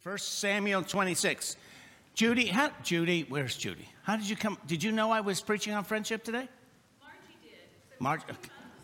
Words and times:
First 0.00 0.38
Samuel 0.38 0.82
26. 0.82 1.56
Judy, 2.14 2.46
how, 2.46 2.70
Judy, 2.82 3.26
where's 3.28 3.56
Judy? 3.56 3.86
How 4.02 4.16
did 4.16 4.28
you 4.28 4.36
come? 4.36 4.56
Did 4.66 4.82
you 4.82 4.92
know 4.92 5.10
I 5.10 5.20
was 5.20 5.40
preaching 5.40 5.74
on 5.74 5.84
friendship 5.84 6.24
today? 6.24 6.48
Margie 7.98 8.24
did. 8.26 8.28
So 8.28 8.34
we 8.34 8.78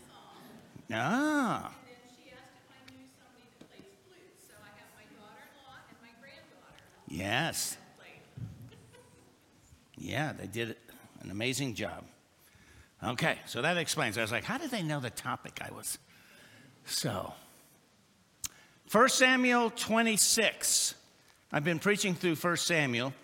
sung 0.84 0.98
Ah, 0.98 1.66
and 1.66 1.74
then 1.88 2.16
she 2.22 2.30
asked 2.32 2.52
if 2.54 2.70
I 2.70 2.92
knew 2.92 3.06
somebody 3.16 3.48
that 3.58 3.68
plays 3.70 3.88
flute. 4.06 4.36
So 4.46 4.54
I 4.62 4.68
have 4.78 4.92
my 4.94 5.04
daughter-in-law 5.18 5.76
and 5.88 5.98
my 6.02 6.12
granddaughter 6.20 6.76
yes. 7.08 7.78
Yeah, 9.98 10.34
they 10.34 10.46
did 10.46 10.76
an 11.22 11.30
amazing 11.30 11.74
job. 11.74 12.04
Okay, 13.02 13.38
so 13.46 13.62
that 13.62 13.78
explains. 13.78 14.18
I 14.18 14.22
was 14.22 14.32
like, 14.32 14.44
how 14.44 14.58
did 14.58 14.70
they 14.70 14.82
know 14.82 15.00
the 15.00 15.10
topic 15.10 15.60
I 15.62 15.74
was? 15.74 15.98
So, 16.84 17.32
1 18.92 19.08
Samuel 19.08 19.70
26. 19.70 20.94
I've 21.52 21.62
been 21.62 21.78
preaching 21.78 22.16
through 22.16 22.34
1 22.34 22.56
Samuel, 22.56 23.14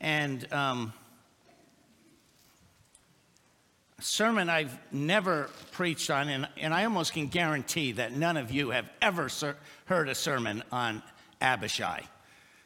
and 0.00 0.52
um, 0.52 0.92
a 3.98 4.02
sermon 4.02 4.48
I've 4.48 4.78
never 4.92 5.50
preached 5.72 6.08
on, 6.08 6.28
and, 6.28 6.48
and 6.56 6.72
I 6.72 6.84
almost 6.84 7.14
can 7.14 7.26
guarantee 7.26 7.92
that 7.92 8.12
none 8.12 8.36
of 8.36 8.52
you 8.52 8.70
have 8.70 8.88
ever 9.02 9.28
ser- 9.28 9.56
heard 9.86 10.08
a 10.08 10.14
sermon 10.14 10.62
on 10.70 11.02
Abishai. 11.40 12.02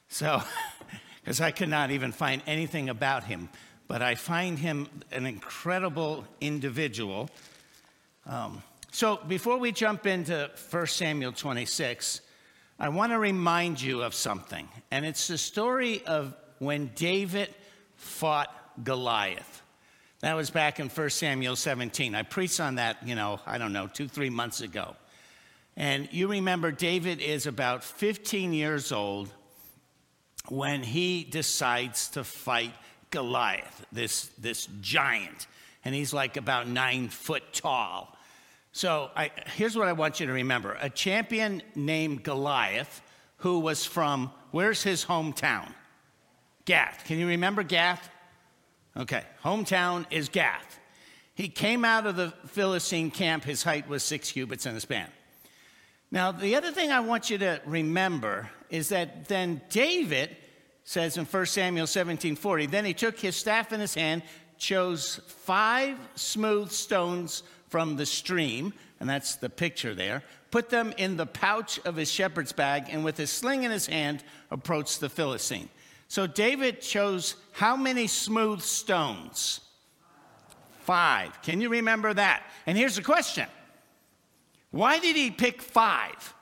So, 0.08 0.42
because 1.22 1.40
I 1.40 1.52
could 1.52 1.70
not 1.70 1.90
even 1.90 2.12
find 2.12 2.42
anything 2.46 2.90
about 2.90 3.24
him, 3.24 3.48
but 3.88 4.02
I 4.02 4.14
find 4.14 4.58
him 4.58 4.88
an 5.10 5.24
incredible 5.24 6.26
individual. 6.42 7.30
Um, 8.26 8.62
so, 8.92 9.16
before 9.26 9.56
we 9.56 9.72
jump 9.72 10.06
into 10.06 10.50
1 10.70 10.86
Samuel 10.86 11.32
26, 11.32 12.20
I 12.80 12.90
want 12.90 13.10
to 13.10 13.18
remind 13.18 13.80
you 13.80 14.02
of 14.02 14.14
something, 14.14 14.68
and 14.92 15.04
it's 15.04 15.26
the 15.26 15.36
story 15.36 16.04
of 16.06 16.34
when 16.60 16.92
David 16.94 17.52
fought 17.96 18.54
Goliath. 18.84 19.62
That 20.20 20.34
was 20.34 20.50
back 20.50 20.78
in 20.78 20.88
1 20.88 21.10
Samuel 21.10 21.56
17. 21.56 22.14
I 22.14 22.22
preached 22.22 22.60
on 22.60 22.76
that, 22.76 23.04
you 23.04 23.16
know, 23.16 23.40
I 23.46 23.58
don't 23.58 23.72
know, 23.72 23.88
two, 23.88 24.06
three 24.06 24.30
months 24.30 24.60
ago. 24.60 24.94
And 25.76 26.08
you 26.12 26.28
remember 26.28 26.70
David 26.70 27.20
is 27.20 27.46
about 27.46 27.82
15 27.82 28.52
years 28.52 28.92
old 28.92 29.28
when 30.48 30.82
he 30.84 31.24
decides 31.24 32.08
to 32.10 32.22
fight 32.22 32.72
Goliath, 33.10 33.86
this, 33.90 34.26
this 34.38 34.68
giant. 34.80 35.46
And 35.84 35.94
he's 35.94 36.12
like 36.12 36.36
about 36.36 36.68
nine 36.68 37.08
foot 37.08 37.52
tall. 37.52 38.16
So 38.78 39.10
I, 39.16 39.32
here's 39.56 39.76
what 39.76 39.88
I 39.88 39.92
want 39.92 40.20
you 40.20 40.26
to 40.26 40.32
remember 40.32 40.78
a 40.80 40.88
champion 40.88 41.64
named 41.74 42.22
Goliath, 42.22 43.02
who 43.38 43.58
was 43.58 43.84
from, 43.84 44.30
where's 44.52 44.84
his 44.84 45.04
hometown? 45.04 45.72
Gath. 46.64 47.02
Can 47.04 47.18
you 47.18 47.26
remember 47.26 47.64
Gath? 47.64 48.08
Okay, 48.96 49.24
hometown 49.42 50.06
is 50.12 50.28
Gath. 50.28 50.78
He 51.34 51.48
came 51.48 51.84
out 51.84 52.06
of 52.06 52.14
the 52.14 52.32
Philistine 52.46 53.10
camp, 53.10 53.42
his 53.42 53.64
height 53.64 53.88
was 53.88 54.04
six 54.04 54.30
cubits 54.30 54.64
in 54.64 54.76
a 54.76 54.80
span. 54.80 55.08
Now, 56.12 56.30
the 56.30 56.54
other 56.54 56.70
thing 56.70 56.92
I 56.92 57.00
want 57.00 57.30
you 57.30 57.38
to 57.38 57.60
remember 57.66 58.48
is 58.70 58.90
that 58.90 59.26
then 59.26 59.60
David 59.70 60.36
says 60.84 61.16
in 61.16 61.24
1 61.24 61.46
Samuel 61.46 61.88
17 61.88 62.36
40, 62.36 62.66
then 62.66 62.84
he 62.84 62.94
took 62.94 63.18
his 63.18 63.34
staff 63.34 63.72
in 63.72 63.80
his 63.80 63.96
hand, 63.96 64.22
chose 64.56 65.20
five 65.26 65.98
smooth 66.14 66.70
stones 66.70 67.42
from 67.68 67.96
the 67.96 68.06
stream, 68.06 68.72
and 69.00 69.08
that's 69.08 69.36
the 69.36 69.50
picture 69.50 69.94
there, 69.94 70.22
put 70.50 70.70
them 70.70 70.92
in 70.96 71.16
the 71.16 71.26
pouch 71.26 71.78
of 71.84 71.96
his 71.96 72.10
shepherd's 72.10 72.52
bag, 72.52 72.86
and 72.90 73.04
with 73.04 73.16
his 73.16 73.30
sling 73.30 73.64
in 73.64 73.70
his 73.70 73.86
hand, 73.86 74.24
approached 74.50 75.00
the 75.00 75.08
Philistine. 75.08 75.68
So 76.08 76.26
David 76.26 76.80
chose 76.80 77.36
how 77.52 77.76
many 77.76 78.06
smooth 78.06 78.62
stones? 78.62 79.60
Five. 80.80 81.42
Can 81.42 81.60
you 81.60 81.68
remember 81.68 82.14
that? 82.14 82.44
And 82.66 82.78
here's 82.78 82.96
the 82.96 83.02
question 83.02 83.46
Why 84.70 84.98
did 84.98 85.16
he 85.16 85.30
pick 85.30 85.60
five? 85.60 86.34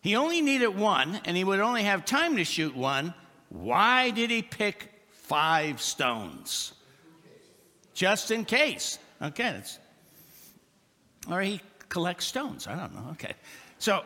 He 0.00 0.14
only 0.14 0.42
needed 0.42 0.68
one, 0.68 1.20
and 1.24 1.36
he 1.36 1.44
would 1.44 1.60
only 1.60 1.82
have 1.82 2.04
time 2.04 2.36
to 2.36 2.44
shoot 2.44 2.76
one. 2.76 3.14
Why 3.48 4.10
did 4.10 4.30
he 4.30 4.42
pick 4.42 4.92
five 5.10 5.80
stones? 5.80 6.72
Just 7.94 8.30
in 8.30 8.44
case. 8.44 8.98
Okay, 9.20 9.50
that's, 9.52 9.78
or 11.30 11.40
he 11.40 11.60
collects 11.88 12.26
stones. 12.26 12.66
I 12.66 12.76
don't 12.76 12.94
know. 12.94 13.10
Okay. 13.12 13.34
So 13.78 14.02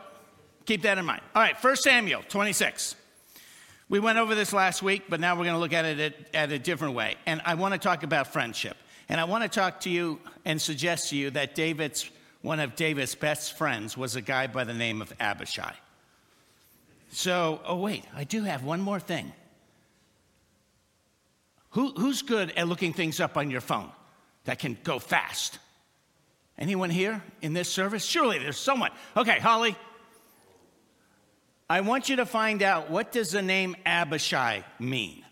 keep 0.65 0.83
that 0.83 0.97
in 0.97 1.05
mind. 1.05 1.21
All 1.35 1.41
right, 1.41 1.61
1 1.61 1.75
Samuel 1.77 2.21
26. 2.27 2.95
We 3.89 3.99
went 3.99 4.17
over 4.17 4.33
this 4.33 4.53
last 4.53 4.81
week, 4.81 5.03
but 5.09 5.19
now 5.19 5.35
we're 5.35 5.43
going 5.43 5.55
to 5.55 5.59
look 5.59 5.73
at 5.73 5.85
it 5.85 5.99
at, 5.99 6.35
at 6.35 6.51
a 6.51 6.59
different 6.59 6.95
way. 6.95 7.15
And 7.25 7.41
I 7.45 7.55
want 7.55 7.73
to 7.73 7.79
talk 7.79 8.03
about 8.03 8.27
friendship. 8.27 8.77
And 9.09 9.19
I 9.19 9.25
want 9.25 9.43
to 9.43 9.49
talk 9.49 9.81
to 9.81 9.89
you 9.89 10.19
and 10.45 10.61
suggest 10.61 11.09
to 11.09 11.17
you 11.17 11.29
that 11.31 11.55
David's, 11.55 12.09
one 12.41 12.59
of 12.59 12.75
David's 12.75 13.15
best 13.15 13.57
friends 13.57 13.97
was 13.97 14.15
a 14.15 14.21
guy 14.21 14.47
by 14.47 14.63
the 14.63 14.73
name 14.73 15.01
of 15.01 15.13
Abishai. 15.19 15.73
So, 17.11 17.61
oh, 17.65 17.77
wait, 17.77 18.05
I 18.15 18.23
do 18.23 18.43
have 18.43 18.63
one 18.63 18.81
more 18.81 18.99
thing. 18.99 19.31
Who, 21.71 21.91
who's 21.91 22.21
good 22.21 22.51
at 22.51 22.67
looking 22.67 22.93
things 22.93 23.19
up 23.19 23.37
on 23.37 23.51
your 23.51 23.61
phone 23.61 23.91
that 24.45 24.59
can 24.59 24.77
go 24.83 24.99
fast? 24.99 25.59
Anyone 26.57 26.89
here 26.89 27.23
in 27.41 27.53
this 27.53 27.69
service? 27.69 28.05
Surely 28.05 28.39
there's 28.39 28.57
someone. 28.57 28.91
Okay, 29.17 29.39
Holly. 29.39 29.75
I 31.69 31.81
want 31.81 32.09
you 32.09 32.17
to 32.17 32.25
find 32.25 32.61
out 32.61 32.89
what 32.91 33.11
does 33.11 33.31
the 33.31 33.41
name 33.41 33.75
Abishai 33.85 34.63
mean. 34.79 35.25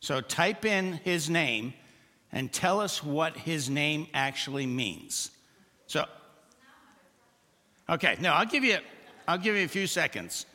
So 0.00 0.20
type 0.20 0.64
in 0.64 0.94
his 1.04 1.30
name 1.30 1.74
and 2.32 2.52
tell 2.52 2.80
us 2.80 3.02
what 3.02 3.36
his 3.36 3.70
name 3.70 4.08
actually 4.12 4.66
means. 4.66 5.30
So 5.86 6.06
Okay, 7.88 8.16
no, 8.20 8.32
I'll 8.32 8.46
give 8.46 8.64
you 8.64 8.78
I'll 9.28 9.38
give 9.38 9.54
you 9.54 9.64
a 9.64 9.68
few 9.68 9.86
seconds. 9.86 10.46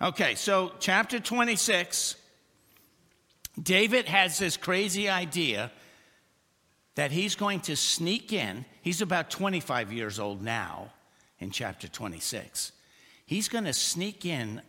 Okay, 0.00 0.34
so 0.34 0.72
chapter 0.78 1.20
26 1.20 2.16
David 3.62 4.06
has 4.06 4.38
this 4.38 4.56
crazy 4.56 5.08
idea 5.08 5.70
that 6.96 7.12
he's 7.12 7.34
going 7.36 7.60
to 7.60 7.76
sneak 7.76 8.32
in. 8.32 8.64
He's 8.82 9.00
about 9.00 9.30
25 9.30 9.92
years 9.92 10.18
old 10.18 10.42
now 10.42 10.90
in 11.38 11.50
chapter 11.50 11.86
26. 11.86 12.72
He's 13.24 13.48
going 13.48 13.64
to 13.64 13.72
sneak 13.72 14.24
in 14.24 14.62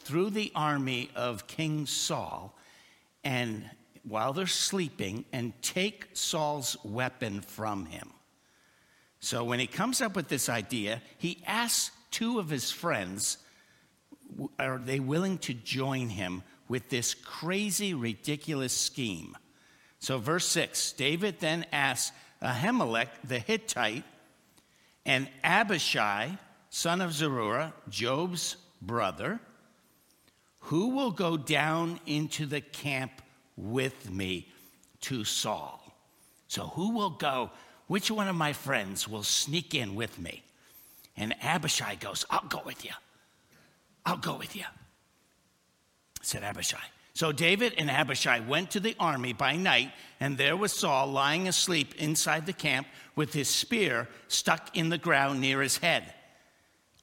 through 0.00 0.30
the 0.30 0.52
army 0.54 1.10
of 1.16 1.46
King 1.46 1.86
Saul 1.86 2.56
and 3.24 3.68
while 4.04 4.32
they're 4.32 4.46
sleeping 4.46 5.24
and 5.32 5.52
take 5.62 6.08
Saul's 6.12 6.76
weapon 6.84 7.40
from 7.40 7.86
him. 7.86 8.10
So 9.20 9.44
when 9.44 9.60
he 9.60 9.68
comes 9.68 10.00
up 10.00 10.16
with 10.16 10.28
this 10.28 10.48
idea, 10.48 11.00
he 11.18 11.42
asks 11.46 11.92
two 12.10 12.40
of 12.40 12.50
his 12.50 12.70
friends, 12.70 13.38
are 14.58 14.78
they 14.78 14.98
willing 14.98 15.38
to 15.38 15.54
join 15.54 16.08
him 16.08 16.42
with 16.68 16.88
this 16.88 17.14
crazy, 17.14 17.94
ridiculous 17.94 18.72
scheme? 18.72 19.36
So, 20.02 20.18
verse 20.18 20.46
6 20.48 20.92
David 20.94 21.38
then 21.38 21.64
asks 21.72 22.10
Ahimelech 22.42 23.06
the 23.22 23.38
Hittite 23.38 24.02
and 25.06 25.28
Abishai, 25.44 26.38
son 26.70 27.00
of 27.00 27.12
Zeruiah, 27.12 27.72
Joab's 27.88 28.56
brother, 28.82 29.38
who 30.58 30.88
will 30.88 31.12
go 31.12 31.36
down 31.36 32.00
into 32.04 32.46
the 32.46 32.60
camp 32.60 33.12
with 33.56 34.10
me 34.10 34.48
to 35.02 35.22
Saul? 35.22 35.80
So, 36.48 36.64
who 36.66 36.90
will 36.96 37.10
go? 37.10 37.50
Which 37.86 38.10
one 38.10 38.26
of 38.26 38.34
my 38.34 38.54
friends 38.54 39.06
will 39.06 39.22
sneak 39.22 39.72
in 39.72 39.94
with 39.94 40.18
me? 40.18 40.42
And 41.16 41.32
Abishai 41.40 41.94
goes, 41.94 42.26
I'll 42.28 42.48
go 42.48 42.60
with 42.66 42.84
you. 42.84 42.92
I'll 44.04 44.16
go 44.16 44.34
with 44.36 44.56
you, 44.56 44.64
said 46.22 46.42
Abishai. 46.42 46.88
So 47.14 47.30
David 47.30 47.74
and 47.76 47.90
Abishai 47.90 48.40
went 48.40 48.70
to 48.70 48.80
the 48.80 48.96
army 48.98 49.32
by 49.32 49.56
night, 49.56 49.92
and 50.18 50.38
there 50.38 50.56
was 50.56 50.72
Saul 50.72 51.08
lying 51.08 51.46
asleep 51.46 51.94
inside 51.96 52.46
the 52.46 52.52
camp 52.52 52.86
with 53.14 53.34
his 53.34 53.48
spear 53.48 54.08
stuck 54.28 54.76
in 54.76 54.88
the 54.88 54.98
ground 54.98 55.40
near 55.40 55.60
his 55.60 55.78
head. 55.78 56.14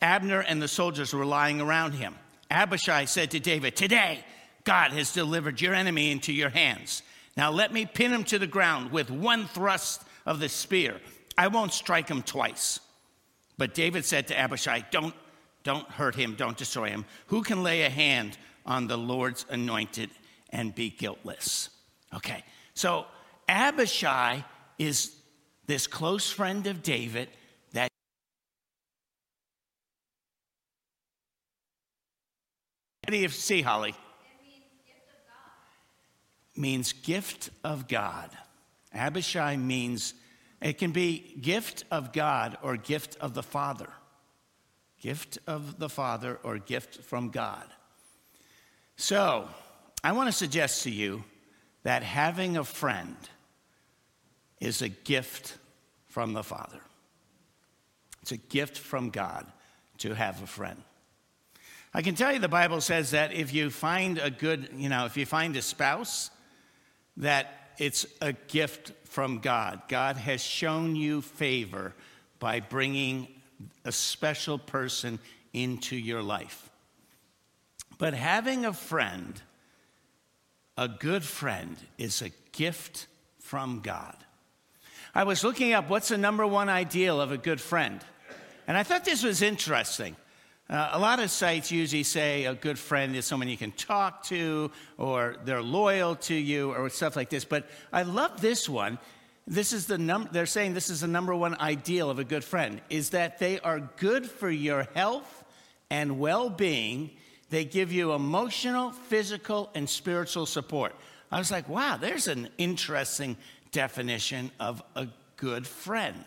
Abner 0.01 0.39
and 0.39 0.61
the 0.61 0.67
soldiers 0.67 1.13
were 1.13 1.25
lying 1.25 1.61
around 1.61 1.91
him. 1.91 2.15
Abishai 2.49 3.05
said 3.05 3.31
to 3.31 3.39
David, 3.39 3.75
Today 3.75 4.23
God 4.63 4.91
has 4.91 5.13
delivered 5.13 5.61
your 5.61 5.73
enemy 5.73 6.11
into 6.11 6.33
your 6.33 6.49
hands. 6.49 7.03
Now 7.37 7.51
let 7.51 7.71
me 7.71 7.85
pin 7.85 8.11
him 8.11 8.23
to 8.25 8.39
the 8.39 8.47
ground 8.47 8.91
with 8.91 9.11
one 9.11 9.45
thrust 9.47 10.03
of 10.25 10.39
the 10.39 10.49
spear. 10.49 10.99
I 11.37 11.47
won't 11.47 11.73
strike 11.73 12.09
him 12.09 12.23
twice. 12.23 12.79
But 13.57 13.73
David 13.73 14.05
said 14.05 14.27
to 14.27 14.39
Abishai, 14.39 14.85
Don't, 14.89 15.13
don't 15.63 15.87
hurt 15.89 16.15
him, 16.15 16.35
don't 16.35 16.57
destroy 16.57 16.89
him. 16.89 17.05
Who 17.27 17.43
can 17.43 17.61
lay 17.61 17.83
a 17.83 17.89
hand 17.89 18.37
on 18.65 18.87
the 18.87 18.97
Lord's 18.97 19.45
anointed 19.49 20.09
and 20.49 20.73
be 20.73 20.89
guiltless? 20.89 21.69
Okay, 22.13 22.43
so 22.73 23.05
Abishai 23.47 24.43
is 24.77 25.15
this 25.65 25.87
close 25.87 26.29
friend 26.29 26.65
of 26.67 26.81
David 26.81 27.29
that 27.73 27.89
What 33.03 33.11
do 33.11 33.17
you 33.17 33.29
see, 33.29 33.61
Holly? 33.61 33.95
means 36.59 36.91
gift 36.93 37.49
of 37.63 37.87
God. 37.87 38.29
Abishai 38.93 39.55
means, 39.55 40.13
it 40.61 40.77
can 40.77 40.91
be 40.91 41.35
gift 41.41 41.85
of 41.89 42.11
God 42.11 42.57
or 42.61 42.75
gift 42.75 43.17
of 43.21 43.33
the 43.33 43.43
Father. 43.43 43.89
Gift 44.99 45.39
of 45.47 45.79
the 45.79 45.89
Father 45.89 46.37
or 46.43 46.57
gift 46.57 47.01
from 47.01 47.29
God. 47.29 47.65
So, 49.01 49.47
I 50.03 50.11
want 50.11 50.27
to 50.27 50.33
suggest 50.33 50.83
to 50.83 50.91
you 50.91 51.23
that 51.83 52.03
having 52.03 52.57
a 52.57 52.65
friend 52.65 53.15
is 54.59 54.81
a 54.81 54.89
gift 54.89 55.57
from 56.07 56.33
the 56.33 56.43
Father. 56.43 56.81
It's 58.21 58.33
a 58.33 58.37
gift 58.37 58.77
from 58.77 59.09
God 59.09 59.45
to 59.99 60.13
have 60.13 60.43
a 60.43 60.47
friend. 60.47 60.83
I 61.93 62.01
can 62.01 62.15
tell 62.15 62.33
you 62.33 62.39
the 62.39 62.49
Bible 62.49 62.81
says 62.81 63.11
that 63.11 63.31
if 63.31 63.53
you 63.53 63.69
find 63.69 64.17
a 64.17 64.29
good, 64.29 64.67
you 64.75 64.89
know, 64.89 65.05
if 65.05 65.15
you 65.15 65.25
find 65.25 65.55
a 65.55 65.61
spouse, 65.61 66.29
that 67.15 67.71
it's 67.77 68.05
a 68.19 68.33
gift 68.33 68.91
from 69.05 69.39
God. 69.39 69.81
God 69.87 70.17
has 70.17 70.43
shown 70.43 70.97
you 70.97 71.21
favor 71.21 71.95
by 72.39 72.59
bringing 72.59 73.29
a 73.85 73.93
special 73.93 74.57
person 74.59 75.19
into 75.53 75.95
your 75.95 76.21
life. 76.21 76.68
But 77.99 78.15
having 78.15 78.65
a 78.65 78.73
friend, 78.73 79.39
a 80.77 80.87
good 80.87 81.23
friend, 81.23 81.77
is 81.99 82.23
a 82.23 82.31
gift 82.53 83.05
from 83.39 83.81
God. 83.81 84.15
I 85.13 85.25
was 85.25 85.43
looking 85.43 85.73
up 85.73 85.89
what's 85.89 86.07
the 86.07 86.17
number 86.17 86.47
one 86.47 86.69
ideal 86.69 87.19
of 87.21 87.31
a 87.31 87.37
good 87.37 87.61
friend, 87.61 87.99
and 88.67 88.77
I 88.77 88.83
thought 88.83 89.05
this 89.05 89.21
was 89.21 89.41
interesting. 89.41 90.15
Uh, 90.69 90.91
a 90.93 90.99
lot 90.99 91.19
of 91.19 91.29
sites 91.31 91.71
usually 91.71 92.03
say 92.03 92.45
a 92.45 92.53
good 92.53 92.77
friend 92.77 93.15
is 93.15 93.25
someone 93.25 93.49
you 93.49 93.57
can 93.57 93.71
talk 93.71 94.23
to, 94.25 94.71
or 94.97 95.35
they're 95.43 95.63
loyal 95.63 96.15
to 96.15 96.35
you, 96.35 96.71
or 96.71 96.89
stuff 96.89 97.15
like 97.15 97.29
this. 97.29 97.43
But 97.43 97.67
I 97.91 98.03
love 98.03 98.39
this 98.39 98.69
one. 98.69 98.97
This 99.45 99.73
is 99.73 99.87
the 99.87 99.97
num- 99.97 100.29
they're 100.31 100.45
saying 100.45 100.75
this 100.75 100.91
is 100.91 101.01
the 101.01 101.07
number 101.07 101.35
one 101.35 101.59
ideal 101.59 102.11
of 102.11 102.19
a 102.19 102.23
good 102.23 102.43
friend 102.43 102.81
is 102.89 103.09
that 103.09 103.39
they 103.39 103.59
are 103.59 103.79
good 103.97 104.29
for 104.29 104.49
your 104.49 104.87
health 104.93 105.43
and 105.89 106.19
well-being. 106.19 107.09
They 107.49 107.65
give 107.65 107.91
you 107.91 108.13
emotional, 108.13 108.91
physical, 108.91 109.69
and 109.73 109.89
spiritual 109.89 110.45
support. 110.45 110.95
I 111.31 111.39
was 111.39 111.51
like, 111.51 111.67
wow, 111.67 111.97
there's 111.97 112.27
an 112.27 112.49
interesting 112.57 113.37
definition 113.71 114.51
of 114.59 114.81
a 114.95 115.07
good 115.37 115.65
friend. 115.65 116.23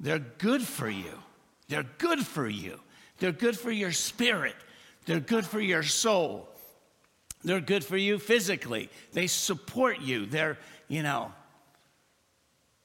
They're 0.00 0.18
good 0.18 0.62
for 0.62 0.88
you. 0.88 1.12
They're 1.68 1.86
good 1.98 2.24
for 2.26 2.48
you. 2.48 2.80
They're 3.18 3.32
good 3.32 3.58
for 3.58 3.70
your 3.70 3.92
spirit. 3.92 4.54
They're 5.06 5.20
good 5.20 5.46
for 5.46 5.60
your 5.60 5.82
soul. 5.82 6.48
They're 7.42 7.60
good 7.60 7.84
for 7.84 7.96
you 7.96 8.18
physically. 8.18 8.90
They 9.12 9.26
support 9.26 10.00
you. 10.00 10.26
They're, 10.26 10.58
you 10.88 11.02
know. 11.02 11.32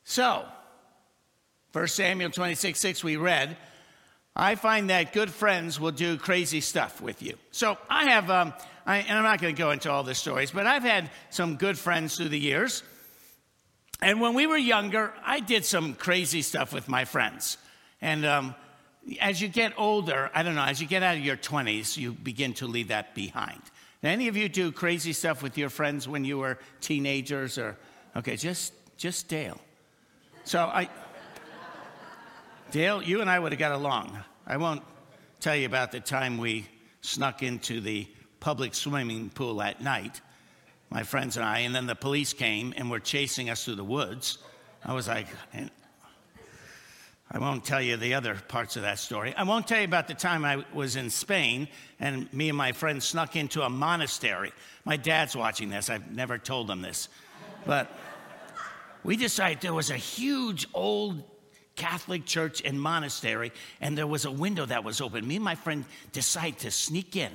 So, 0.03 0.45
1 1.71 1.87
Samuel 1.87 2.29
26 2.29 2.79
6, 2.79 3.03
we 3.03 3.17
read, 3.17 3.57
I 4.35 4.55
find 4.55 4.89
that 4.89 5.13
good 5.13 5.29
friends 5.29 5.79
will 5.79 5.91
do 5.91 6.17
crazy 6.17 6.61
stuff 6.61 7.01
with 7.01 7.21
you. 7.21 7.35
So, 7.51 7.77
I 7.89 8.05
have, 8.05 8.29
um, 8.29 8.53
I, 8.85 8.97
and 8.97 9.17
I'm 9.17 9.23
not 9.23 9.39
going 9.39 9.55
to 9.55 9.59
go 9.59 9.71
into 9.71 9.91
all 9.91 10.03
the 10.03 10.15
stories, 10.15 10.51
but 10.51 10.65
I've 10.65 10.83
had 10.83 11.11
some 11.29 11.55
good 11.55 11.77
friends 11.77 12.17
through 12.17 12.29
the 12.29 12.39
years. 12.39 12.83
And 14.01 14.19
when 14.19 14.33
we 14.33 14.47
were 14.47 14.57
younger, 14.57 15.13
I 15.23 15.39
did 15.39 15.65
some 15.65 15.93
crazy 15.93 16.41
stuff 16.41 16.73
with 16.73 16.89
my 16.89 17.05
friends. 17.05 17.57
And 18.01 18.25
um, 18.25 18.55
as 19.21 19.41
you 19.41 19.47
get 19.47 19.73
older, 19.77 20.29
I 20.33 20.43
don't 20.43 20.55
know, 20.55 20.63
as 20.63 20.81
you 20.81 20.87
get 20.87 21.03
out 21.03 21.15
of 21.15 21.23
your 21.23 21.37
20s, 21.37 21.95
you 21.95 22.11
begin 22.11 22.53
to 22.55 22.67
leave 22.67 22.89
that 22.89 23.15
behind. 23.15 23.61
Any 24.01 24.27
of 24.27 24.35
you 24.35 24.49
do 24.49 24.71
crazy 24.73 25.13
stuff 25.13 25.41
with 25.41 25.57
your 25.57 25.69
friends 25.69 26.07
when 26.07 26.25
you 26.25 26.37
were 26.37 26.59
teenagers 26.81 27.57
or, 27.57 27.77
okay, 28.17 28.35
just, 28.35 28.73
just 28.97 29.29
Dale. 29.29 29.59
So 30.43 30.59
I, 30.59 30.89
Dale, 32.73 33.03
you 33.03 33.21
and 33.21 33.29
I 33.29 33.37
would 33.37 33.51
have 33.51 33.59
got 33.59 33.71
along. 33.71 34.17
I 34.47 34.57
won't 34.57 34.81
tell 35.39 35.55
you 35.55 35.67
about 35.67 35.91
the 35.91 35.99
time 35.99 36.39
we 36.39 36.65
snuck 37.01 37.43
into 37.43 37.79
the 37.79 38.07
public 38.39 38.73
swimming 38.73 39.29
pool 39.29 39.61
at 39.61 39.79
night, 39.79 40.21
my 40.89 41.03
friends 41.03 41.37
and 41.37 41.45
I, 41.45 41.59
and 41.59 41.75
then 41.75 41.85
the 41.85 41.93
police 41.93 42.33
came 42.33 42.73
and 42.75 42.89
were 42.89 42.99
chasing 42.99 43.51
us 43.51 43.63
through 43.63 43.75
the 43.75 43.83
woods. 43.83 44.39
I 44.83 44.95
was 44.95 45.07
like, 45.07 45.27
I 47.29 47.37
won't 47.37 47.63
tell 47.63 47.79
you 47.79 47.95
the 47.95 48.15
other 48.15 48.33
parts 48.47 48.75
of 48.75 48.81
that 48.81 48.97
story. 48.97 49.35
I 49.37 49.43
won't 49.43 49.67
tell 49.67 49.77
you 49.77 49.85
about 49.85 50.07
the 50.07 50.15
time 50.15 50.43
I 50.43 50.65
was 50.73 50.95
in 50.95 51.11
Spain 51.11 51.67
and 51.99 52.33
me 52.33 52.49
and 52.49 52.57
my 52.57 52.71
friends 52.71 53.05
snuck 53.05 53.35
into 53.35 53.61
a 53.61 53.69
monastery. 53.69 54.51
My 54.83 54.97
dad's 54.97 55.35
watching 55.35 55.69
this. 55.69 55.91
I've 55.91 56.11
never 56.11 56.39
told 56.39 56.71
him 56.71 56.81
this. 56.81 57.07
But 57.67 57.95
we 59.03 59.15
decided 59.15 59.61
there 59.61 59.75
was 59.75 59.91
a 59.91 59.95
huge 59.95 60.67
old 60.73 61.23
Catholic 61.75 62.25
church 62.25 62.61
and 62.63 62.79
monastery, 62.79 63.51
and 63.81 63.97
there 63.97 64.07
was 64.07 64.25
a 64.25 64.31
window 64.31 64.65
that 64.65 64.83
was 64.83 65.01
open. 65.01 65.27
Me 65.27 65.35
and 65.35 65.43
my 65.43 65.55
friend 65.55 65.85
decided 66.11 66.59
to 66.59 66.71
sneak 66.71 67.15
in. 67.15 67.31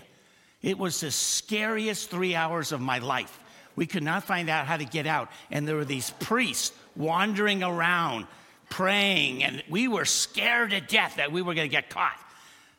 It 0.62 0.78
was 0.78 1.00
the 1.00 1.10
scariest 1.10 2.10
three 2.10 2.34
hours 2.34 2.72
of 2.72 2.80
my 2.80 2.98
life. 2.98 3.38
We 3.76 3.86
could 3.86 4.02
not 4.02 4.24
find 4.24 4.48
out 4.48 4.66
how 4.66 4.76
to 4.76 4.84
get 4.84 5.06
out, 5.06 5.30
and 5.50 5.66
there 5.66 5.76
were 5.76 5.84
these 5.84 6.10
priests 6.10 6.76
wandering 6.96 7.62
around 7.62 8.26
praying, 8.68 9.44
and 9.44 9.62
we 9.68 9.88
were 9.88 10.04
scared 10.04 10.70
to 10.70 10.80
death 10.80 11.16
that 11.16 11.32
we 11.32 11.42
were 11.42 11.54
going 11.54 11.68
to 11.68 11.74
get 11.74 11.90
caught. 11.90 12.18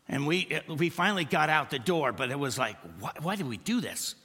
And 0.07 0.25
we, 0.25 0.59
we 0.67 0.89
finally 0.89 1.23
got 1.23 1.50
out 1.50 1.69
the 1.69 1.79
door, 1.79 2.11
but 2.11 2.31
it 2.31 2.39
was 2.39 2.57
like, 2.57 2.75
why, 3.00 3.11
why 3.21 3.35
did 3.35 3.47
we 3.47 3.57
do 3.57 3.79
this? 3.79 4.15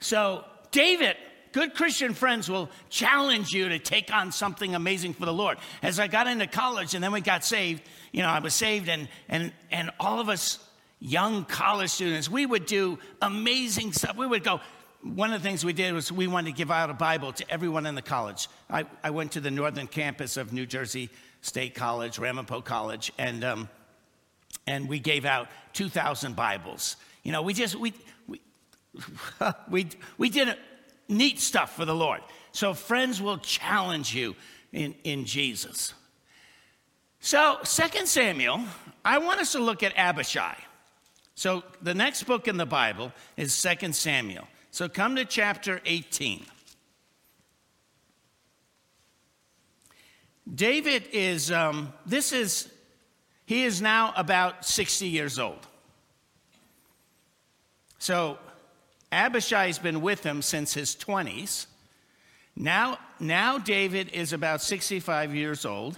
So, 0.00 0.44
David, 0.70 1.16
good 1.56 1.72
Christian 1.72 2.12
friends 2.12 2.50
will 2.50 2.68
challenge 2.90 3.50
you 3.50 3.70
to 3.70 3.78
take 3.78 4.12
on 4.12 4.30
something 4.30 4.74
amazing 4.74 5.14
for 5.14 5.24
the 5.24 5.32
Lord. 5.32 5.56
As 5.82 5.98
I 5.98 6.06
got 6.06 6.26
into 6.26 6.46
college 6.46 6.92
and 6.92 7.02
then 7.02 7.12
we 7.12 7.22
got 7.22 7.46
saved, 7.46 7.82
you 8.12 8.20
know, 8.20 8.28
I 8.28 8.40
was 8.40 8.52
saved, 8.52 8.90
and, 8.90 9.08
and, 9.30 9.54
and 9.70 9.90
all 9.98 10.20
of 10.20 10.28
us 10.28 10.58
young 11.00 11.46
college 11.46 11.88
students, 11.88 12.28
we 12.28 12.44
would 12.44 12.66
do 12.66 12.98
amazing 13.22 13.92
stuff. 13.92 14.18
We 14.18 14.26
would 14.26 14.44
go, 14.44 14.60
one 15.02 15.32
of 15.32 15.42
the 15.42 15.48
things 15.48 15.64
we 15.64 15.72
did 15.72 15.94
was 15.94 16.12
we 16.12 16.26
wanted 16.26 16.50
to 16.50 16.56
give 16.58 16.70
out 16.70 16.90
a 16.90 16.94
Bible 16.94 17.32
to 17.32 17.50
everyone 17.50 17.86
in 17.86 17.94
the 17.94 18.02
college. 18.02 18.48
I, 18.68 18.84
I 19.02 19.08
went 19.08 19.32
to 19.32 19.40
the 19.40 19.50
northern 19.50 19.86
campus 19.86 20.36
of 20.36 20.52
New 20.52 20.66
Jersey 20.66 21.08
State 21.40 21.74
College, 21.74 22.18
Ramapo 22.18 22.60
College, 22.60 23.12
and, 23.16 23.42
um, 23.42 23.70
and 24.66 24.90
we 24.90 24.98
gave 24.98 25.24
out 25.24 25.48
2,000 25.72 26.36
Bibles. 26.36 26.96
You 27.22 27.32
know, 27.32 27.40
we 27.40 27.54
just, 27.54 27.76
we, 27.76 27.94
we, 28.28 28.42
we, 29.70 29.86
we 30.18 30.28
did 30.28 30.54
neat 31.08 31.40
stuff 31.40 31.76
for 31.76 31.84
the 31.84 31.94
Lord. 31.94 32.20
So 32.52 32.74
friends 32.74 33.20
will 33.20 33.38
challenge 33.38 34.14
you 34.14 34.34
in, 34.72 34.94
in 35.04 35.24
Jesus. 35.24 35.94
So, 37.20 37.58
2 37.64 38.06
Samuel, 38.06 38.62
I 39.04 39.18
want 39.18 39.40
us 39.40 39.52
to 39.52 39.58
look 39.58 39.82
at 39.82 39.92
Abishai. 39.96 40.56
So, 41.34 41.64
the 41.82 41.94
next 41.94 42.22
book 42.22 42.46
in 42.46 42.56
the 42.56 42.66
Bible 42.66 43.12
is 43.36 43.60
2 43.60 43.92
Samuel. 43.92 44.46
So 44.76 44.90
come 44.90 45.16
to 45.16 45.24
chapter 45.24 45.80
18. 45.86 46.44
David 50.54 51.08
is, 51.12 51.50
um, 51.50 51.94
this 52.04 52.30
is, 52.34 52.70
he 53.46 53.64
is 53.64 53.80
now 53.80 54.12
about 54.18 54.66
60 54.66 55.08
years 55.08 55.38
old. 55.38 55.66
So 57.98 58.36
Abishai's 59.16 59.78
been 59.78 60.02
with 60.02 60.22
him 60.22 60.42
since 60.42 60.74
his 60.74 60.94
20s. 60.94 61.64
Now, 62.54 62.98
now 63.18 63.56
David 63.56 64.10
is 64.10 64.34
about 64.34 64.60
65 64.60 65.34
years 65.34 65.64
old. 65.64 65.96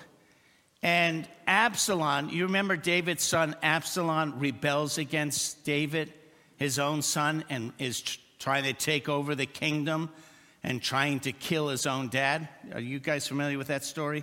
And 0.85 1.27
Absalom, 1.45 2.29
you 2.29 2.45
remember 2.45 2.77
David's 2.77 3.25
son 3.25 3.57
Absalom 3.61 4.39
rebels 4.39 4.99
against 4.99 5.65
David, 5.65 6.13
his 6.59 6.79
own 6.79 7.03
son, 7.03 7.43
and 7.51 7.73
is 7.81 8.01
trying 8.39 8.63
to 8.63 8.73
take 8.73 9.09
over 9.09 9.35
the 9.35 9.47
kingdom 9.47 10.11
and 10.63 10.81
trying 10.81 11.19
to 11.21 11.33
kill 11.33 11.71
his 11.71 11.89
own 11.89 12.11
dad. 12.11 12.49
Are 12.73 12.81
you 12.81 13.01
guys 13.01 13.27
familiar 13.27 13.59
with 13.59 13.67
that 13.67 13.83
story? 13.83 14.23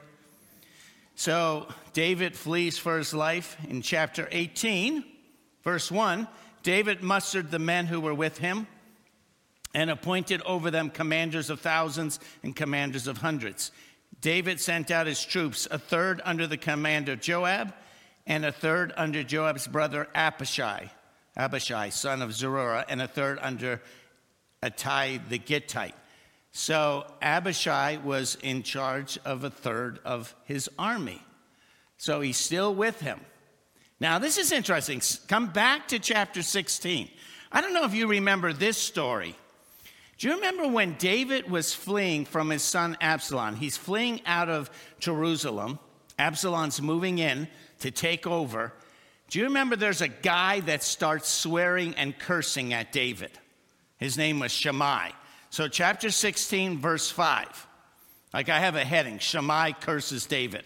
So 1.16 1.68
David 1.92 2.34
flees 2.34 2.78
for 2.78 2.98
his 2.98 3.14
life 3.14 3.58
in 3.70 3.82
chapter 3.82 4.30
18, 4.32 5.04
verse 5.66 5.92
1. 5.92 6.30
David 6.64 7.04
mustered 7.04 7.52
the 7.52 7.60
men 7.60 7.88
who 7.88 8.00
were 8.00 8.14
with 8.14 8.38
him 8.38 8.68
and 9.75 9.91
appointed 9.91 10.41
over 10.44 10.72
them 10.72 10.89
commanders 10.89 11.50
of 11.50 11.60
thousands 11.60 12.22
and 12.44 12.55
commanders 12.55 13.08
of 13.08 13.17
hundreds. 13.17 13.74
David 14.22 14.62
sent 14.62 14.89
out 14.89 15.05
his 15.05 15.24
troops, 15.24 15.67
a 15.70 15.77
third 15.77 16.22
under 16.24 16.48
the 16.48 16.55
commander 16.55 17.17
Joab, 17.17 17.74
and 18.25 18.46
a 18.46 18.53
third 18.53 18.94
under 18.96 19.22
Joab's 19.22 19.67
brother 19.67 20.08
Abishai, 20.15 20.89
Abishai, 21.36 21.89
son 21.89 22.22
of 22.22 22.34
Zeruiah, 22.34 22.86
and 22.88 23.01
a 23.01 23.08
third 23.08 23.38
under 23.41 23.82
Ittai 24.63 25.17
the 25.29 25.38
Gittite. 25.38 25.94
So 26.53 27.05
Abishai 27.22 27.98
was 27.98 28.38
in 28.41 28.63
charge 28.63 29.20
of 29.25 29.44
a 29.44 29.50
third 29.50 30.00
of 30.05 30.34
his 30.46 30.70
army. 30.79 31.22
So 31.98 32.22
he's 32.22 32.38
still 32.38 32.74
with 32.74 33.01
him. 33.01 33.20
Now, 34.00 34.20
this 34.20 34.38
is 34.38 34.53
interesting. 34.53 35.01
Come 35.27 35.48
back 35.48 35.89
to 35.89 36.00
chapter 36.00 36.44
16. 36.44 37.10
I 37.51 37.60
don't 37.60 37.74
know 37.74 37.84
if 37.84 37.94
you 37.94 38.08
remember 38.08 38.53
this 38.53 38.77
story. 38.77 39.36
Do 40.18 40.30
you 40.30 40.36
remember 40.36 40.68
when 40.68 40.94
David 40.94 41.50
was 41.50 41.74
fleeing 41.74 42.26
from 42.26 42.50
his 42.50 42.64
son 42.64 42.98
Absalom? 43.02 43.56
He's 43.58 43.76
fleeing 43.76 44.22
out 44.26 44.50
of 44.50 44.70
Jerusalem. 45.00 45.80
Absalom's 46.18 46.82
moving 46.82 47.18
in 47.18 47.48
to 47.80 47.92
take 47.92 48.26
over. 48.26 48.72
Do 49.30 49.40
you 49.40 49.46
remember 49.46 49.76
there's 49.76 50.02
a 50.02 50.08
guy 50.08 50.62
that 50.62 50.84
starts 50.84 51.28
swearing 51.28 51.96
and 51.96 52.18
cursing 52.18 52.74
at 52.74 52.94
David? 52.94 53.32
His 53.98 54.18
name 54.18 54.40
was 54.40 54.52
Shimei. 54.52 55.12
So, 55.50 55.68
chapter 55.68 56.10
16, 56.10 56.80
verse 56.80 57.10
5. 57.10 57.68
Like 58.34 58.50
I 58.50 58.60
have 58.60 58.76
a 58.76 58.84
heading 58.84 59.20
Shimei 59.20 59.74
curses 59.80 60.26
David. 60.26 60.64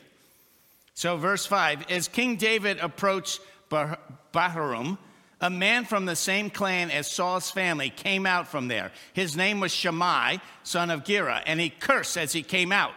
So, 0.94 1.18
verse 1.18 1.46
5 1.46 1.89
As 1.89 2.08
King 2.08 2.36
David 2.36 2.79
approached 2.79 3.39
Bahurim, 3.72 4.98
a 5.41 5.50
man 5.50 5.86
from 5.86 6.05
the 6.05 6.15
same 6.15 6.50
clan 6.50 6.91
as 6.91 7.10
Saul's 7.10 7.50
family 7.50 7.89
came 7.89 8.25
out 8.25 8.48
from 8.48 8.67
there. 8.67 8.91
His 9.13 9.38
name 9.38 9.60
was 9.60 9.72
Shimei, 9.72 10.39
son 10.63 10.91
of 10.91 11.05
Gera, 11.05 11.41
and 11.46 11.60
he 11.60 11.69
cursed 11.69 12.17
as 12.17 12.34
he 12.34 12.43
came 12.43 12.72
out. 12.72 12.93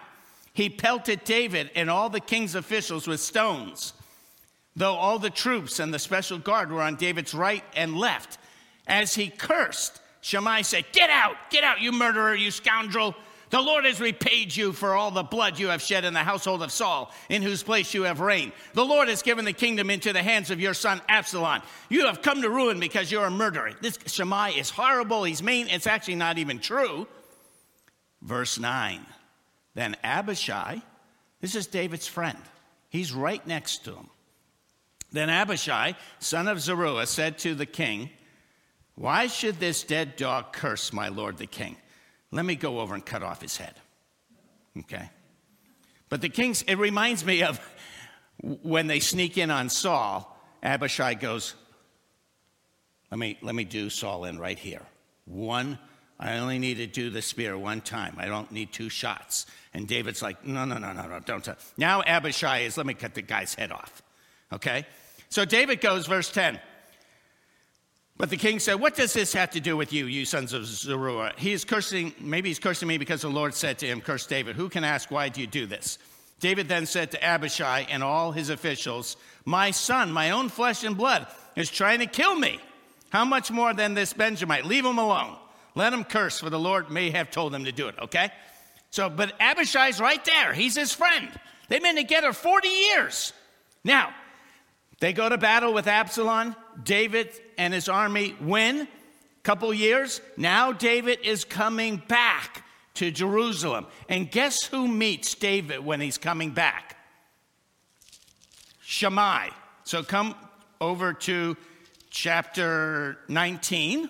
He 0.52 0.68
pelted 0.68 1.24
David 1.24 1.70
and 1.74 1.88
all 1.88 2.10
the 2.10 2.20
king's 2.20 2.54
officials 2.54 3.06
with 3.06 3.20
stones, 3.20 3.92
though 4.76 4.94
all 4.94 5.18
the 5.18 5.30
troops 5.30 5.78
and 5.78 5.94
the 5.94 5.98
special 5.98 6.38
guard 6.38 6.70
were 6.70 6.82
on 6.82 6.96
David's 6.96 7.32
right 7.32 7.64
and 7.74 7.96
left. 7.96 8.38
As 8.86 9.14
he 9.14 9.28
cursed, 9.28 10.00
Shimei 10.20 10.62
said, 10.62 10.84
Get 10.92 11.10
out, 11.10 11.36
get 11.50 11.64
out, 11.64 11.80
you 11.80 11.92
murderer, 11.92 12.34
you 12.34 12.50
scoundrel. 12.50 13.14
The 13.52 13.60
Lord 13.60 13.84
has 13.84 14.00
repaid 14.00 14.56
you 14.56 14.72
for 14.72 14.94
all 14.94 15.10
the 15.10 15.22
blood 15.22 15.58
you 15.58 15.68
have 15.68 15.82
shed 15.82 16.06
in 16.06 16.14
the 16.14 16.20
household 16.20 16.62
of 16.62 16.72
Saul, 16.72 17.12
in 17.28 17.42
whose 17.42 17.62
place 17.62 17.92
you 17.92 18.04
have 18.04 18.20
reigned. 18.20 18.52
The 18.72 18.82
Lord 18.82 19.08
has 19.08 19.20
given 19.20 19.44
the 19.44 19.52
kingdom 19.52 19.90
into 19.90 20.14
the 20.14 20.22
hands 20.22 20.50
of 20.50 20.58
your 20.58 20.72
son 20.72 21.02
Absalom. 21.06 21.60
You 21.90 22.06
have 22.06 22.22
come 22.22 22.40
to 22.40 22.48
ruin 22.48 22.80
because 22.80 23.12
you're 23.12 23.26
a 23.26 23.30
murderer. 23.30 23.72
This 23.82 23.98
Shimei 24.06 24.52
is 24.52 24.70
horrible. 24.70 25.24
He's 25.24 25.42
mean. 25.42 25.68
It's 25.68 25.86
actually 25.86 26.14
not 26.14 26.38
even 26.38 26.60
true. 26.60 27.06
Verse 28.22 28.58
9. 28.58 29.04
Then 29.74 29.96
Abishai, 30.02 30.80
this 31.42 31.54
is 31.54 31.66
David's 31.66 32.08
friend, 32.08 32.38
he's 32.88 33.12
right 33.12 33.46
next 33.46 33.84
to 33.84 33.90
him. 33.90 34.08
Then 35.10 35.28
Abishai, 35.28 35.92
son 36.20 36.48
of 36.48 36.58
Zeruiah, 36.58 37.06
said 37.06 37.36
to 37.40 37.54
the 37.54 37.66
king, 37.66 38.08
Why 38.94 39.26
should 39.26 39.60
this 39.60 39.82
dead 39.82 40.16
dog 40.16 40.54
curse 40.54 40.90
my 40.90 41.08
lord 41.08 41.36
the 41.36 41.46
king? 41.46 41.76
Let 42.32 42.44
me 42.44 42.56
go 42.56 42.80
over 42.80 42.94
and 42.94 43.04
cut 43.04 43.22
off 43.22 43.40
his 43.40 43.56
head. 43.56 43.74
Okay? 44.76 45.10
But 46.08 46.22
the 46.22 46.28
king's, 46.28 46.62
it 46.62 46.76
reminds 46.76 47.24
me 47.24 47.42
of 47.42 47.60
when 48.62 48.86
they 48.86 48.98
sneak 48.98 49.38
in 49.38 49.50
on 49.50 49.68
Saul, 49.68 50.36
Abishai 50.62 51.14
goes, 51.14 51.54
let 53.10 53.18
me, 53.18 53.38
let 53.42 53.54
me 53.54 53.64
do 53.64 53.90
Saul 53.90 54.24
in 54.24 54.38
right 54.38 54.58
here. 54.58 54.82
One, 55.26 55.78
I 56.18 56.38
only 56.38 56.58
need 56.58 56.78
to 56.78 56.86
do 56.86 57.10
the 57.10 57.20
spear 57.20 57.56
one 57.56 57.82
time. 57.82 58.14
I 58.18 58.26
don't 58.26 58.50
need 58.50 58.72
two 58.72 58.88
shots. 58.88 59.46
And 59.74 59.86
David's 59.86 60.22
like, 60.22 60.46
no, 60.46 60.64
no, 60.64 60.78
no, 60.78 60.92
no, 60.92 61.06
no, 61.06 61.20
don't. 61.20 61.46
Now 61.76 62.02
Abishai 62.02 62.60
is, 62.60 62.76
let 62.76 62.86
me 62.86 62.94
cut 62.94 63.14
the 63.14 63.22
guy's 63.22 63.54
head 63.54 63.72
off. 63.72 64.02
Okay? 64.52 64.86
So 65.28 65.44
David 65.44 65.80
goes, 65.80 66.06
verse 66.06 66.30
10. 66.30 66.58
But 68.22 68.30
the 68.30 68.36
king 68.36 68.60
said, 68.60 68.74
What 68.74 68.94
does 68.94 69.12
this 69.12 69.32
have 69.32 69.50
to 69.50 69.58
do 69.58 69.76
with 69.76 69.92
you, 69.92 70.06
you 70.06 70.24
sons 70.24 70.52
of 70.52 70.64
Zeruiah? 70.64 71.32
He 71.36 71.52
is 71.52 71.64
cursing, 71.64 72.14
maybe 72.20 72.50
he's 72.50 72.60
cursing 72.60 72.86
me 72.86 72.96
because 72.96 73.22
the 73.22 73.28
Lord 73.28 73.52
said 73.52 73.78
to 73.78 73.86
him, 73.88 74.00
Curse 74.00 74.26
David. 74.26 74.54
Who 74.54 74.68
can 74.68 74.84
ask, 74.84 75.10
Why 75.10 75.28
do 75.28 75.40
you 75.40 75.48
do 75.48 75.66
this? 75.66 75.98
David 76.38 76.68
then 76.68 76.86
said 76.86 77.10
to 77.10 77.24
Abishai 77.24 77.80
and 77.90 78.00
all 78.00 78.30
his 78.30 78.48
officials, 78.48 79.16
My 79.44 79.72
son, 79.72 80.12
my 80.12 80.30
own 80.30 80.50
flesh 80.50 80.84
and 80.84 80.96
blood, 80.96 81.26
is 81.56 81.68
trying 81.68 81.98
to 81.98 82.06
kill 82.06 82.36
me. 82.36 82.60
How 83.10 83.24
much 83.24 83.50
more 83.50 83.74
than 83.74 83.94
this 83.94 84.12
Benjamite? 84.12 84.66
Leave 84.66 84.84
him 84.84 84.98
alone. 84.98 85.36
Let 85.74 85.92
him 85.92 86.04
curse, 86.04 86.38
for 86.38 86.48
the 86.48 86.60
Lord 86.60 86.92
may 86.92 87.10
have 87.10 87.32
told 87.32 87.52
him 87.52 87.64
to 87.64 87.72
do 87.72 87.88
it, 87.88 87.96
okay? 88.02 88.30
So, 88.90 89.10
but 89.10 89.34
Abishai's 89.40 89.98
right 89.98 90.24
there. 90.24 90.52
He's 90.52 90.76
his 90.76 90.92
friend. 90.92 91.28
They've 91.68 91.82
been 91.82 91.96
together 91.96 92.32
40 92.32 92.68
years. 92.68 93.32
Now, 93.82 94.14
they 95.00 95.12
go 95.12 95.28
to 95.28 95.38
battle 95.38 95.74
with 95.74 95.88
Absalom. 95.88 96.54
David 96.82 97.30
and 97.58 97.72
his 97.74 97.88
army 97.88 98.34
win. 98.40 98.88
Couple 99.42 99.74
years. 99.74 100.20
Now 100.36 100.72
David 100.72 101.18
is 101.24 101.44
coming 101.44 102.02
back 102.06 102.64
to 102.94 103.10
Jerusalem. 103.10 103.86
And 104.08 104.30
guess 104.30 104.62
who 104.62 104.86
meets 104.86 105.34
David 105.34 105.80
when 105.84 106.00
he's 106.00 106.18
coming 106.18 106.50
back? 106.50 106.96
Shimei. 108.82 109.50
So 109.84 110.02
come 110.02 110.34
over 110.80 111.12
to 111.12 111.56
chapter 112.10 113.18
19. 113.28 114.08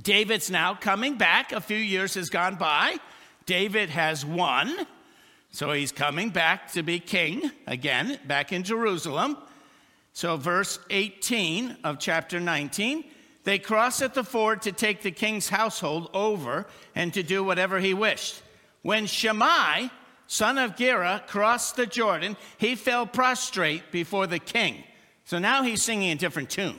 David's 0.00 0.50
now 0.50 0.74
coming 0.74 1.18
back. 1.18 1.52
A 1.52 1.60
few 1.60 1.76
years 1.76 2.14
has 2.14 2.30
gone 2.30 2.56
by. 2.56 2.96
David 3.44 3.90
has 3.90 4.24
won. 4.24 4.86
So 5.50 5.72
he's 5.72 5.92
coming 5.92 6.30
back 6.30 6.72
to 6.72 6.82
be 6.82 6.98
king 6.98 7.50
again, 7.66 8.18
back 8.26 8.52
in 8.52 8.62
Jerusalem. 8.62 9.36
So, 10.12 10.36
verse 10.36 10.78
18 10.90 11.78
of 11.84 11.98
chapter 11.98 12.38
19 12.38 13.04
they 13.44 13.58
crossed 13.58 14.02
at 14.02 14.14
the 14.14 14.24
ford 14.24 14.62
to 14.62 14.72
take 14.72 15.02
the 15.02 15.10
king's 15.10 15.48
household 15.48 16.10
over 16.14 16.66
and 16.94 17.12
to 17.14 17.22
do 17.22 17.42
whatever 17.42 17.80
he 17.80 17.94
wished. 17.94 18.40
When 18.82 19.06
Shimei, 19.06 19.90
son 20.26 20.58
of 20.58 20.76
Gera, 20.76 21.22
crossed 21.26 21.76
the 21.76 21.86
Jordan, 21.86 22.36
he 22.58 22.76
fell 22.76 23.06
prostrate 23.06 23.90
before 23.90 24.26
the 24.26 24.38
king. 24.38 24.84
So 25.24 25.38
now 25.38 25.62
he's 25.62 25.82
singing 25.82 26.12
a 26.12 26.16
different 26.16 26.50
tune, 26.50 26.78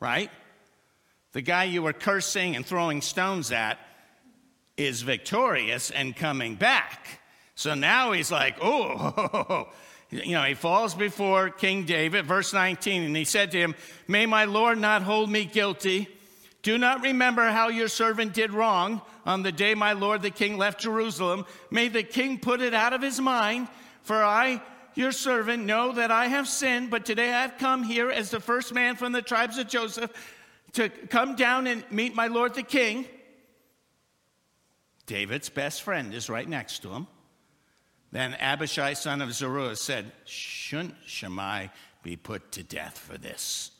right? 0.00 0.30
The 1.32 1.42
guy 1.42 1.64
you 1.64 1.82
were 1.82 1.92
cursing 1.92 2.56
and 2.56 2.64
throwing 2.64 3.00
stones 3.00 3.52
at 3.52 3.78
is 4.76 5.02
victorious 5.02 5.90
and 5.90 6.14
coming 6.14 6.56
back. 6.56 7.20
So 7.54 7.74
now 7.74 8.12
he's 8.12 8.30
like, 8.30 8.56
oh, 8.60 9.68
you 10.24 10.32
know, 10.32 10.42
he 10.42 10.54
falls 10.54 10.94
before 10.94 11.50
King 11.50 11.84
David, 11.84 12.26
verse 12.26 12.52
19, 12.52 13.02
and 13.02 13.16
he 13.16 13.24
said 13.24 13.50
to 13.52 13.58
him, 13.58 13.74
May 14.08 14.26
my 14.26 14.44
Lord 14.44 14.78
not 14.78 15.02
hold 15.02 15.30
me 15.30 15.44
guilty. 15.44 16.08
Do 16.62 16.78
not 16.78 17.02
remember 17.02 17.48
how 17.50 17.68
your 17.68 17.88
servant 17.88 18.32
did 18.32 18.52
wrong 18.52 19.02
on 19.24 19.42
the 19.42 19.52
day 19.52 19.74
my 19.74 19.92
Lord 19.92 20.22
the 20.22 20.30
king 20.30 20.56
left 20.56 20.80
Jerusalem. 20.80 21.44
May 21.70 21.88
the 21.88 22.02
king 22.02 22.38
put 22.38 22.60
it 22.60 22.74
out 22.74 22.92
of 22.92 23.02
his 23.02 23.20
mind, 23.20 23.68
for 24.02 24.22
I, 24.22 24.62
your 24.94 25.12
servant, 25.12 25.64
know 25.64 25.92
that 25.92 26.10
I 26.10 26.26
have 26.26 26.48
sinned, 26.48 26.90
but 26.90 27.04
today 27.04 27.32
I 27.32 27.42
have 27.42 27.58
come 27.58 27.82
here 27.82 28.10
as 28.10 28.30
the 28.30 28.40
first 28.40 28.74
man 28.74 28.96
from 28.96 29.12
the 29.12 29.22
tribes 29.22 29.58
of 29.58 29.68
Joseph 29.68 30.10
to 30.72 30.88
come 30.88 31.36
down 31.36 31.66
and 31.66 31.84
meet 31.90 32.14
my 32.14 32.26
Lord 32.26 32.54
the 32.54 32.62
king. 32.62 33.06
David's 35.06 35.48
best 35.48 35.82
friend 35.82 36.12
is 36.12 36.28
right 36.28 36.48
next 36.48 36.80
to 36.80 36.90
him. 36.90 37.06
Then 38.16 38.32
Abishai, 38.40 38.94
son 38.94 39.20
of 39.20 39.34
Zeruiah, 39.34 39.76
said, 39.76 40.10
Shouldn't 40.24 40.94
Shimei 41.04 41.68
be 42.02 42.16
put 42.16 42.50
to 42.52 42.62
death 42.62 42.96
for 42.96 43.18
this? 43.18 43.72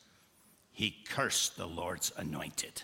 He 0.72 0.94
cursed 1.08 1.56
the 1.56 1.64
Lord's 1.64 2.12
anointed. 2.18 2.82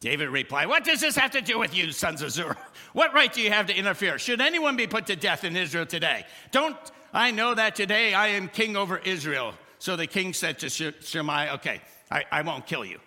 David 0.00 0.28
replied, 0.28 0.68
What 0.68 0.84
does 0.84 1.00
this 1.00 1.16
have 1.16 1.30
to 1.30 1.40
do 1.40 1.58
with 1.58 1.74
you, 1.74 1.90
sons 1.90 2.20
of 2.20 2.32
Zeruiah? 2.32 2.58
What 2.92 3.14
right 3.14 3.32
do 3.32 3.40
you 3.40 3.50
have 3.50 3.68
to 3.68 3.74
interfere? 3.74 4.18
Should 4.18 4.42
anyone 4.42 4.76
be 4.76 4.86
put 4.86 5.06
to 5.06 5.16
death 5.16 5.42
in 5.42 5.56
Israel 5.56 5.86
today? 5.86 6.26
Don't 6.50 6.76
I 7.14 7.30
know 7.30 7.54
that 7.54 7.74
today 7.74 8.12
I 8.12 8.28
am 8.28 8.48
king 8.48 8.76
over 8.76 8.98
Israel? 8.98 9.54
So 9.78 9.96
the 9.96 10.06
king 10.06 10.34
said 10.34 10.58
to 10.58 10.68
Shimei, 10.68 11.52
Okay, 11.52 11.80
I, 12.10 12.24
I 12.30 12.42
won't 12.42 12.66
kill 12.66 12.84
you. 12.84 12.98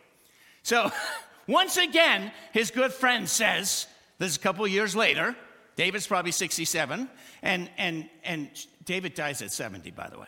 So 0.64 0.90
once 1.48 1.78
again, 1.78 2.32
his 2.54 2.72
good 2.72 2.92
friend 2.92 3.30
says, 3.30 3.86
This 4.18 4.32
is 4.32 4.38
a 4.38 4.40
couple 4.40 4.66
years 4.66 4.96
later, 4.96 5.36
David's 5.76 6.08
probably 6.08 6.32
67, 6.32 7.10
and, 7.42 7.70
and, 7.78 8.10
and 8.24 8.50
David 8.86 9.14
dies 9.16 9.42
at 9.42 9.52
70, 9.52 9.92
by 9.92 10.10
the 10.10 10.20
way. 10.20 10.28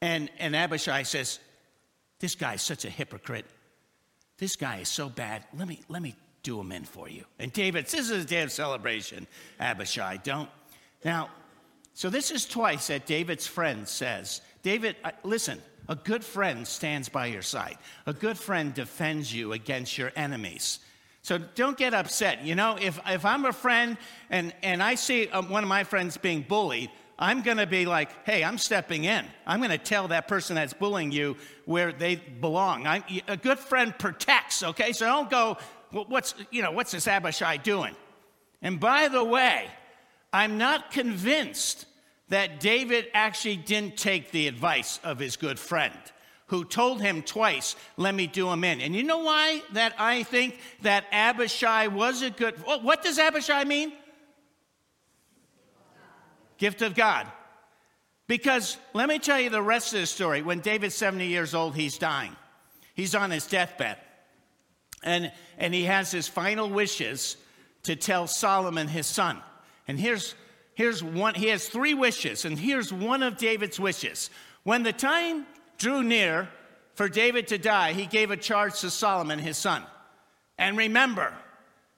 And, 0.00 0.30
and 0.38 0.54
Abishai 0.54 1.02
says, 1.02 1.38
This 2.20 2.34
guy's 2.34 2.62
such 2.62 2.84
a 2.84 2.90
hypocrite. 2.90 3.46
This 4.38 4.56
guy 4.56 4.78
is 4.78 4.88
so 4.88 5.08
bad. 5.08 5.44
Let 5.56 5.68
me, 5.68 5.80
let 5.88 6.02
me 6.02 6.14
do 6.42 6.60
him 6.60 6.72
in 6.72 6.84
for 6.84 7.08
you. 7.08 7.24
And 7.38 7.52
David, 7.52 7.88
says, 7.88 8.08
this 8.08 8.18
is 8.18 8.24
a 8.24 8.28
day 8.28 8.42
of 8.42 8.52
celebration, 8.52 9.26
Abishai. 9.58 10.18
Don't. 10.18 10.48
Now, 11.04 11.30
so 11.94 12.10
this 12.10 12.30
is 12.30 12.46
twice 12.46 12.88
that 12.88 13.06
David's 13.06 13.46
friend 13.46 13.88
says, 13.88 14.42
David, 14.62 14.96
listen, 15.24 15.62
a 15.88 15.96
good 15.96 16.22
friend 16.22 16.66
stands 16.66 17.08
by 17.08 17.26
your 17.26 17.42
side. 17.42 17.78
A 18.06 18.12
good 18.12 18.36
friend 18.36 18.74
defends 18.74 19.32
you 19.32 19.52
against 19.52 19.96
your 19.96 20.12
enemies. 20.14 20.80
So 21.26 21.38
don't 21.38 21.76
get 21.76 21.92
upset. 21.92 22.44
You 22.44 22.54
know, 22.54 22.78
if, 22.80 23.00
if 23.04 23.24
I'm 23.24 23.46
a 23.46 23.52
friend 23.52 23.98
and, 24.30 24.54
and 24.62 24.80
I 24.80 24.94
see 24.94 25.28
um, 25.30 25.48
one 25.48 25.64
of 25.64 25.68
my 25.68 25.82
friends 25.82 26.16
being 26.16 26.42
bullied, 26.42 26.88
I'm 27.18 27.42
going 27.42 27.56
to 27.56 27.66
be 27.66 27.84
like, 27.84 28.24
hey, 28.24 28.44
I'm 28.44 28.58
stepping 28.58 29.02
in. 29.02 29.26
I'm 29.44 29.58
going 29.58 29.72
to 29.72 29.78
tell 29.78 30.06
that 30.06 30.28
person 30.28 30.54
that's 30.54 30.72
bullying 30.72 31.10
you 31.10 31.36
where 31.64 31.90
they 31.90 32.14
belong. 32.14 32.86
I'm, 32.86 33.02
a 33.26 33.36
good 33.36 33.58
friend 33.58 33.92
protects, 33.98 34.62
okay? 34.62 34.92
So 34.92 35.04
don't 35.04 35.28
go, 35.28 35.58
well, 35.92 36.04
what's, 36.06 36.36
you 36.52 36.62
know, 36.62 36.70
what's 36.70 36.92
this 36.92 37.08
Abishai 37.08 37.56
doing? 37.56 37.96
And 38.62 38.78
by 38.78 39.08
the 39.08 39.24
way, 39.24 39.66
I'm 40.32 40.58
not 40.58 40.92
convinced 40.92 41.86
that 42.28 42.60
David 42.60 43.08
actually 43.14 43.56
didn't 43.56 43.96
take 43.96 44.30
the 44.30 44.46
advice 44.46 45.00
of 45.02 45.18
his 45.18 45.36
good 45.36 45.58
friend. 45.58 45.98
Who 46.46 46.64
told 46.64 47.00
him 47.00 47.22
twice, 47.22 47.76
Let 47.96 48.14
me 48.14 48.26
do 48.26 48.48
him 48.50 48.64
in. 48.64 48.80
And 48.80 48.94
you 48.94 49.02
know 49.02 49.18
why 49.18 49.62
that 49.72 49.94
I 49.98 50.22
think 50.22 50.58
that 50.82 51.04
Abishai 51.12 51.88
was 51.88 52.22
a 52.22 52.30
good. 52.30 52.54
What 52.64 53.02
does 53.02 53.18
Abishai 53.18 53.64
mean? 53.64 53.92
Gift 56.58 56.82
of 56.82 56.94
God. 56.94 57.26
Because 58.26 58.76
let 58.92 59.08
me 59.08 59.18
tell 59.18 59.40
you 59.40 59.50
the 59.50 59.62
rest 59.62 59.92
of 59.94 60.00
the 60.00 60.06
story. 60.06 60.42
When 60.42 60.60
David's 60.60 60.94
70 60.94 61.26
years 61.26 61.54
old, 61.54 61.76
he's 61.76 61.98
dying. 61.98 62.34
He's 62.94 63.14
on 63.14 63.30
his 63.30 63.46
deathbed. 63.46 63.98
And, 65.02 65.30
and 65.58 65.72
he 65.72 65.84
has 65.84 66.10
his 66.10 66.26
final 66.26 66.68
wishes 66.68 67.36
to 67.84 67.94
tell 67.94 68.26
Solomon, 68.26 68.88
his 68.88 69.06
son. 69.06 69.40
And 69.86 70.00
here's, 70.00 70.34
here's 70.74 71.04
one, 71.04 71.34
he 71.34 71.48
has 71.48 71.68
three 71.68 71.94
wishes, 71.94 72.44
and 72.44 72.58
here's 72.58 72.92
one 72.92 73.22
of 73.22 73.36
David's 73.36 73.78
wishes. 73.78 74.30
When 74.64 74.82
the 74.82 74.92
time 74.92 75.46
drew 75.78 76.02
near 76.02 76.48
for 76.94 77.08
David 77.08 77.48
to 77.48 77.58
die, 77.58 77.92
he 77.92 78.06
gave 78.06 78.30
a 78.30 78.36
charge 78.36 78.80
to 78.80 78.90
Solomon, 78.90 79.38
his 79.38 79.56
son. 79.56 79.82
And 80.58 80.76
remember, 80.76 81.32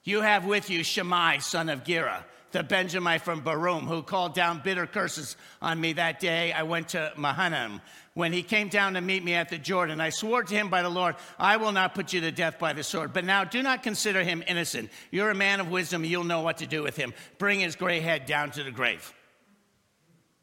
you 0.03 0.23
have 0.23 0.45
with 0.45 0.71
you 0.71 0.83
Shimei, 0.83 1.39
son 1.39 1.69
of 1.69 1.85
Gera 1.85 2.25
the 2.53 2.63
Benjamite 2.63 3.23
from 3.23 3.43
Bahurim, 3.43 3.83
who 3.83 4.03
called 4.03 4.35
down 4.35 4.61
bitter 4.65 4.87
curses 4.87 5.37
on 5.61 5.81
me 5.81 5.93
that 5.95 6.19
day 6.19 6.53
I 6.53 6.63
went 6.63 6.89
to 6.91 7.13
Mahanaim. 7.17 7.81
When 8.15 8.33
he 8.33 8.43
came 8.43 8.69
down 8.69 8.95
to 8.95 9.01
meet 9.01 9.23
me 9.23 9.35
at 9.35 9.49
the 9.49 9.59
Jordan, 9.59 10.01
I 10.01 10.11
swore 10.11 10.43
to 10.43 10.55
him 10.55 10.71
by 10.71 10.83
the 10.83 10.89
Lord, 10.89 11.15
I 11.39 11.57
will 11.59 11.73
not 11.73 11.95
put 11.95 12.13
you 12.13 12.21
to 12.23 12.33
death 12.33 12.59
by 12.59 12.73
the 12.73 12.83
sword. 12.83 13.13
But 13.13 13.25
now 13.25 13.45
do 13.45 13.63
not 13.63 13.83
consider 13.83 14.25
him 14.25 14.43
innocent. 14.47 14.91
You're 15.11 15.31
a 15.31 15.35
man 15.35 15.61
of 15.61 15.71
wisdom, 15.71 16.05
you'll 16.05 16.25
know 16.25 16.41
what 16.41 16.59
to 16.59 16.67
do 16.67 16.83
with 16.83 16.97
him. 16.97 17.13
Bring 17.39 17.61
his 17.61 17.77
gray 17.77 18.01
head 18.01 18.27
down 18.27 18.51
to 18.53 18.65
the 18.65 18.71
grave. 18.71 19.13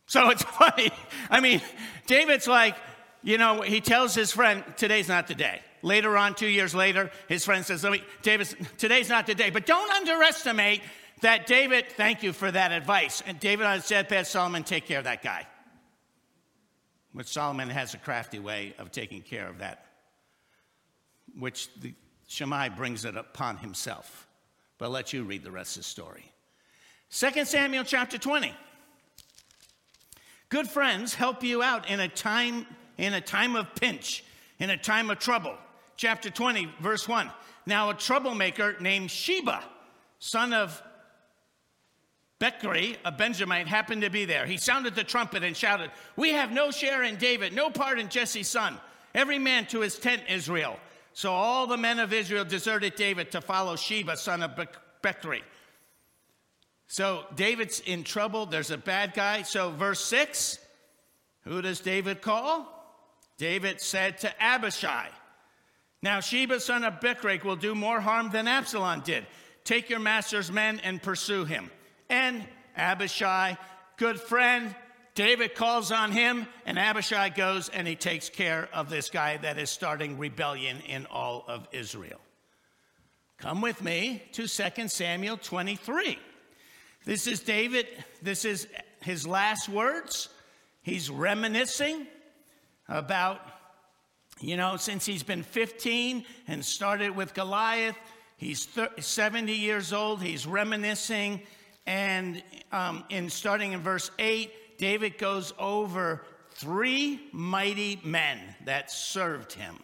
So 0.05 0.29
it's 0.29 0.43
funny. 0.59 0.91
I 1.29 1.41
mean, 1.41 1.61
David's 2.05 2.47
like, 2.47 2.75
you 3.25 3.39
know, 3.39 3.61
he 3.61 3.81
tells 3.81 4.13
his 4.13 4.31
friend, 4.31 4.63
today's 4.77 5.07
not 5.07 5.27
the 5.27 5.33
day. 5.33 5.59
Later 5.81 6.15
on, 6.15 6.35
two 6.35 6.47
years 6.47 6.75
later, 6.75 7.09
his 7.27 7.43
friend 7.43 7.65
says, 7.65 7.83
David, 8.21 8.55
today's 8.77 9.09
not 9.09 9.25
the 9.25 9.33
day. 9.33 9.49
But 9.49 9.65
don't 9.65 9.91
underestimate 9.91 10.81
that 11.21 11.47
David, 11.47 11.85
thank 11.97 12.21
you 12.21 12.33
for 12.33 12.51
that 12.51 12.71
advice. 12.71 13.23
And 13.25 13.39
David 13.39 13.65
on 13.65 13.77
his 13.77 13.87
deathbed, 13.87 14.27
Solomon, 14.27 14.63
take 14.63 14.85
care 14.85 14.99
of 14.99 15.05
that 15.05 15.23
guy. 15.23 15.47
Which 17.13 17.27
Solomon 17.27 17.67
has 17.69 17.95
a 17.95 17.97
crafty 17.97 18.37
way 18.37 18.75
of 18.77 18.91
taking 18.91 19.23
care 19.23 19.47
of 19.47 19.57
that, 19.57 19.87
which 21.35 21.69
the 21.79 21.95
Shimei 22.27 22.69
brings 22.69 23.05
it 23.05 23.17
upon 23.17 23.57
himself. 23.57 24.27
But 24.77 24.85
I'll 24.85 24.91
let 24.91 25.13
you 25.13 25.23
read 25.23 25.43
the 25.43 25.51
rest 25.51 25.77
of 25.77 25.81
the 25.81 25.89
story. 25.89 26.31
2 27.09 27.45
Samuel 27.45 27.85
chapter 27.85 28.19
20. 28.19 28.53
Good 30.49 30.67
friends 30.67 31.15
help 31.15 31.43
you 31.43 31.63
out 31.63 31.89
in 31.89 31.99
a 31.99 32.07
time 32.07 32.67
in 32.97 33.13
a 33.13 33.21
time 33.21 33.55
of 33.55 33.73
pinch, 33.75 34.23
in 34.59 34.69
a 34.69 34.77
time 34.77 35.09
of 35.09 35.19
trouble. 35.19 35.55
Chapter 35.97 36.29
20, 36.29 36.69
verse 36.79 37.07
1. 37.07 37.29
Now 37.65 37.89
a 37.89 37.93
troublemaker 37.93 38.75
named 38.79 39.09
Sheba, 39.09 39.63
son 40.19 40.53
of 40.53 40.81
Bechri, 42.39 42.97
a 43.05 43.11
Benjamite, 43.11 43.67
happened 43.67 44.01
to 44.01 44.09
be 44.09 44.25
there. 44.25 44.45
He 44.45 44.57
sounded 44.57 44.93
the 44.93 45.03
trumpet 45.03 45.43
and 45.43 45.55
shouted, 45.55 45.89
We 46.15 46.31
have 46.31 46.51
no 46.51 46.69
share 46.71 47.03
in 47.03 47.15
David, 47.15 47.53
no 47.53 47.69
part 47.69 47.99
in 47.99 48.09
Jesse's 48.09 48.47
son. 48.47 48.77
Every 49.13 49.39
man 49.39 49.65
to 49.67 49.79
his 49.79 49.97
tent, 49.97 50.23
Israel. 50.29 50.77
So 51.13 51.31
all 51.31 51.65
the 51.65 51.77
men 51.77 51.99
of 51.99 52.11
Israel 52.11 52.43
deserted 52.43 52.95
David 52.95 53.31
to 53.31 53.41
follow 53.41 53.77
Sheba, 53.77 54.17
son 54.17 54.43
of 54.43 54.51
Bechri. 55.01 55.41
So 56.87 57.25
David's 57.35 57.79
in 57.79 58.03
trouble. 58.03 58.45
There's 58.45 58.69
a 58.69 58.77
bad 58.77 59.13
guy. 59.13 59.41
So, 59.43 59.71
verse 59.71 60.03
6 60.03 60.59
who 61.45 61.61
does 61.61 61.79
David 61.79 62.21
call? 62.21 62.71
David 63.37 63.81
said 63.81 64.19
to 64.19 64.43
Abishai, 64.43 65.07
Now 66.01 66.19
Sheba, 66.19 66.59
son 66.59 66.83
of 66.83 66.99
Bechri, 66.99 67.43
will 67.43 67.55
do 67.55 67.75
more 67.75 67.99
harm 67.99 68.29
than 68.31 68.47
Absalom 68.47 69.01
did. 69.01 69.25
Take 69.63 69.89
your 69.89 69.99
master's 69.99 70.51
men 70.51 70.79
and 70.83 71.01
pursue 71.01 71.45
him 71.45 71.71
and 72.09 72.43
Abishai, 72.75 73.57
good 73.97 74.19
friend. 74.19 74.75
David 75.15 75.55
calls 75.55 75.91
on 75.91 76.11
him, 76.11 76.45
and 76.65 76.77
Abishai 76.77 77.29
goes 77.29 77.69
and 77.69 77.87
he 77.87 77.95
takes 77.95 78.29
care 78.29 78.67
of 78.73 78.89
this 78.89 79.09
guy 79.09 79.37
that 79.37 79.57
is 79.57 79.69
starting 79.69 80.17
rebellion 80.17 80.81
in 80.87 81.05
all 81.05 81.45
of 81.47 81.67
Israel. 81.71 82.19
Come 83.37 83.61
with 83.61 83.81
me 83.81 84.23
to 84.33 84.47
2 84.47 84.87
Samuel 84.87 85.37
23. 85.37 86.17
This 87.05 87.27
is 87.27 87.41
David, 87.41 87.87
this 88.21 88.45
is 88.45 88.67
his 89.01 89.27
last 89.27 89.69
words. 89.69 90.29
He's 90.81 91.09
reminiscing 91.09 92.07
about, 92.87 93.41
you 94.39 94.57
know, 94.57 94.77
since 94.77 95.05
he's 95.05 95.23
been 95.23 95.43
15 95.43 96.25
and 96.47 96.63
started 96.63 97.15
with 97.15 97.33
Goliath, 97.33 97.97
he's 98.37 98.67
70 98.99 99.53
years 99.53 99.93
old, 99.93 100.21
he's 100.21 100.45
reminiscing 100.45 101.41
and 101.85 102.41
um, 102.71 103.03
in 103.09 103.29
starting 103.29 103.73
in 103.73 103.81
verse 103.81 104.09
8, 104.17 104.77
David 104.77 105.17
goes 105.17 105.53
over 105.59 106.23
three 106.51 107.21
mighty 107.31 107.99
men 108.03 108.39
that 108.65 108.91
served 108.91 109.53
him. 109.53 109.75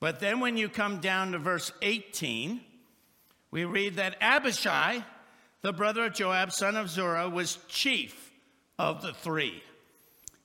But 0.00 0.20
then 0.20 0.40
when 0.40 0.56
you 0.56 0.68
come 0.68 1.00
down 1.00 1.32
to 1.32 1.38
verse 1.38 1.70
18, 1.82 2.60
we 3.50 3.64
read 3.64 3.96
that 3.96 4.16
Abishai, 4.20 5.04
the 5.60 5.72
brother 5.72 6.06
of 6.06 6.14
Joab, 6.14 6.52
son 6.52 6.76
of 6.76 6.88
Zeruiah, 6.88 7.28
was 7.28 7.58
chief 7.68 8.32
of 8.78 9.02
the 9.02 9.12
three. 9.12 9.62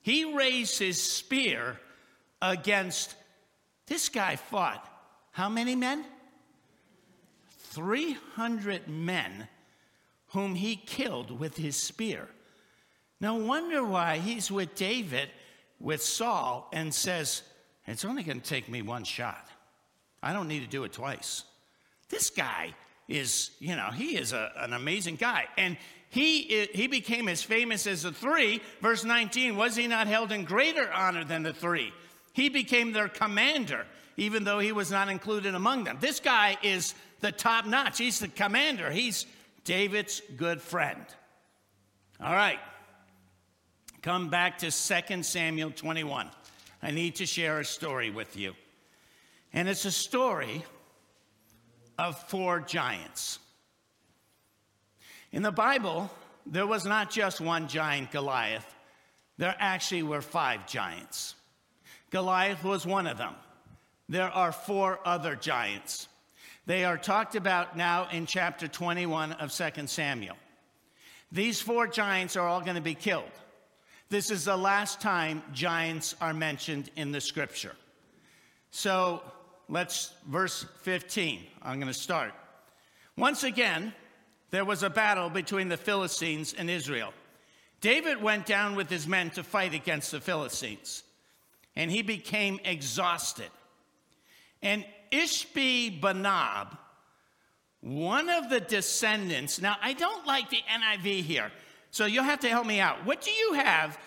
He 0.07 0.23
raised 0.23 0.79
his 0.79 1.01
spear 1.01 1.77
against 2.41 3.13
this 3.87 4.07
guy 4.07 4.37
fought 4.37 4.87
how 5.31 5.49
many 5.49 5.75
men? 5.75 6.05
300 7.71 8.87
men 8.87 9.49
whom 10.27 10.55
he 10.55 10.77
killed 10.77 11.37
with 11.37 11.57
his 11.57 11.75
spear. 11.75 12.29
No 13.19 13.35
wonder 13.35 13.83
why 13.83 14.19
he's 14.19 14.49
with 14.49 14.75
David, 14.75 15.27
with 15.77 16.01
Saul, 16.01 16.69
and 16.71 16.93
says, 16.93 17.41
It's 17.85 18.05
only 18.05 18.23
going 18.23 18.39
to 18.39 18.49
take 18.49 18.69
me 18.69 18.81
one 18.81 19.03
shot. 19.03 19.49
I 20.23 20.31
don't 20.31 20.47
need 20.47 20.61
to 20.61 20.69
do 20.69 20.85
it 20.85 20.93
twice. 20.93 21.43
This 22.07 22.29
guy 22.29 22.73
is, 23.09 23.51
you 23.59 23.75
know, 23.75 23.91
he 23.91 24.15
is 24.15 24.31
a, 24.31 24.53
an 24.55 24.71
amazing 24.71 25.17
guy. 25.17 25.49
And 25.57 25.75
he, 26.09 26.67
he 26.73 26.87
became 26.87 27.27
as 27.27 27.43
famous 27.43 27.85
as 27.85 28.03
the 28.03 28.11
three. 28.11 28.61
Verse 28.81 29.03
19, 29.03 29.55
was 29.55 29.75
he 29.75 29.87
not 29.87 30.07
held 30.07 30.31
in 30.31 30.45
greater 30.45 30.91
honor 30.91 31.23
than 31.23 31.43
the 31.43 31.53
three? 31.53 31.93
He 32.33 32.49
became 32.49 32.93
their 32.93 33.09
commander, 33.09 33.85
even 34.15 34.43
though 34.43 34.59
he 34.59 34.71
was 34.71 34.89
not 34.89 35.09
included 35.09 35.55
among 35.55 35.83
them. 35.83 35.97
This 35.99 36.19
guy 36.19 36.57
is 36.63 36.93
the 37.19 37.31
top 37.31 37.65
notch. 37.65 37.97
He's 37.97 38.19
the 38.19 38.27
commander. 38.27 38.89
He's, 38.89 39.25
David's 39.63 40.21
good 40.37 40.61
friend. 40.61 41.03
All 42.21 42.33
right. 42.33 42.59
Come 44.01 44.29
back 44.29 44.59
to 44.59 44.71
2 44.71 45.23
Samuel 45.23 45.71
21. 45.71 46.29
I 46.81 46.91
need 46.91 47.15
to 47.15 47.25
share 47.25 47.59
a 47.59 47.65
story 47.65 48.11
with 48.11 48.37
you. 48.37 48.53
And 49.51 49.67
it's 49.67 49.85
a 49.85 49.91
story 49.91 50.63
of 51.97 52.17
four 52.29 52.59
giants. 52.59 53.39
In 55.31 55.43
the 55.43 55.51
Bible, 55.51 56.09
there 56.45 56.67
was 56.67 56.85
not 56.85 57.11
just 57.11 57.41
one 57.41 57.67
giant, 57.67 58.11
Goliath. 58.11 58.73
There 59.37 59.55
actually 59.59 60.03
were 60.03 60.21
five 60.21 60.67
giants. 60.67 61.35
Goliath 62.09 62.63
was 62.63 62.85
one 62.85 63.07
of 63.07 63.17
them. 63.17 63.35
There 64.09 64.29
are 64.29 64.51
four 64.51 64.99
other 65.05 65.35
giants. 65.35 66.07
They 66.65 66.85
are 66.85 66.97
talked 66.97 67.35
about 67.35 67.77
now 67.77 68.07
in 68.11 68.25
chapter 68.25 68.67
21 68.67 69.33
of 69.33 69.51
2 69.51 69.87
Samuel. 69.87 70.37
These 71.31 71.61
four 71.61 71.87
giants 71.87 72.37
are 72.37 72.47
all 72.47 72.61
going 72.61 72.75
to 72.75 72.81
be 72.81 72.95
killed. 72.95 73.31
This 74.09 74.31
is 74.31 74.45
the 74.45 74.55
last 74.55 75.01
time 75.01 75.43
giants 75.53 76.15
are 76.21 76.33
mentioned 76.33 76.89
in 76.95 77.11
the 77.11 77.19
scripture. 77.19 77.75
So 78.71 79.21
let's, 79.67 80.13
verse 80.27 80.65
15, 80.81 81.43
I'm 81.61 81.79
going 81.79 81.91
to 81.91 81.99
start. 81.99 82.33
Once 83.17 83.43
again, 83.43 83.93
there 84.49 84.65
was 84.65 84.83
a 84.83 84.89
battle 84.89 85.29
between 85.29 85.69
the 85.69 85.77
Philistines 85.77 86.53
and 86.53 86.69
Israel. 86.69 87.13
David 87.81 88.21
went 88.21 88.45
down 88.45 88.75
with 88.75 88.89
his 88.89 89.07
men 89.07 89.29
to 89.31 89.43
fight 89.43 89.73
against 89.73 90.11
the 90.11 90.19
Philistines, 90.19 91.03
and 91.75 91.91
he 91.91 92.01
became 92.01 92.59
exhausted. 92.63 93.49
And 94.61 94.85
Ishbi 95.11 96.01
Benob, 96.01 96.77
one 97.81 98.29
of 98.29 98.49
the 98.49 98.59
descendants. 98.59 99.61
Now, 99.61 99.77
I 99.81 99.93
don't 99.93 100.25
like 100.25 100.49
the 100.49 100.57
NIV 100.57 101.23
here, 101.23 101.51
so 101.91 102.05
you'll 102.05 102.23
have 102.23 102.39
to 102.39 102.49
help 102.49 102.65
me 102.65 102.79
out. 102.79 103.05
What 103.05 103.21
do 103.21 103.31
you 103.31 103.53
have 103.53 103.99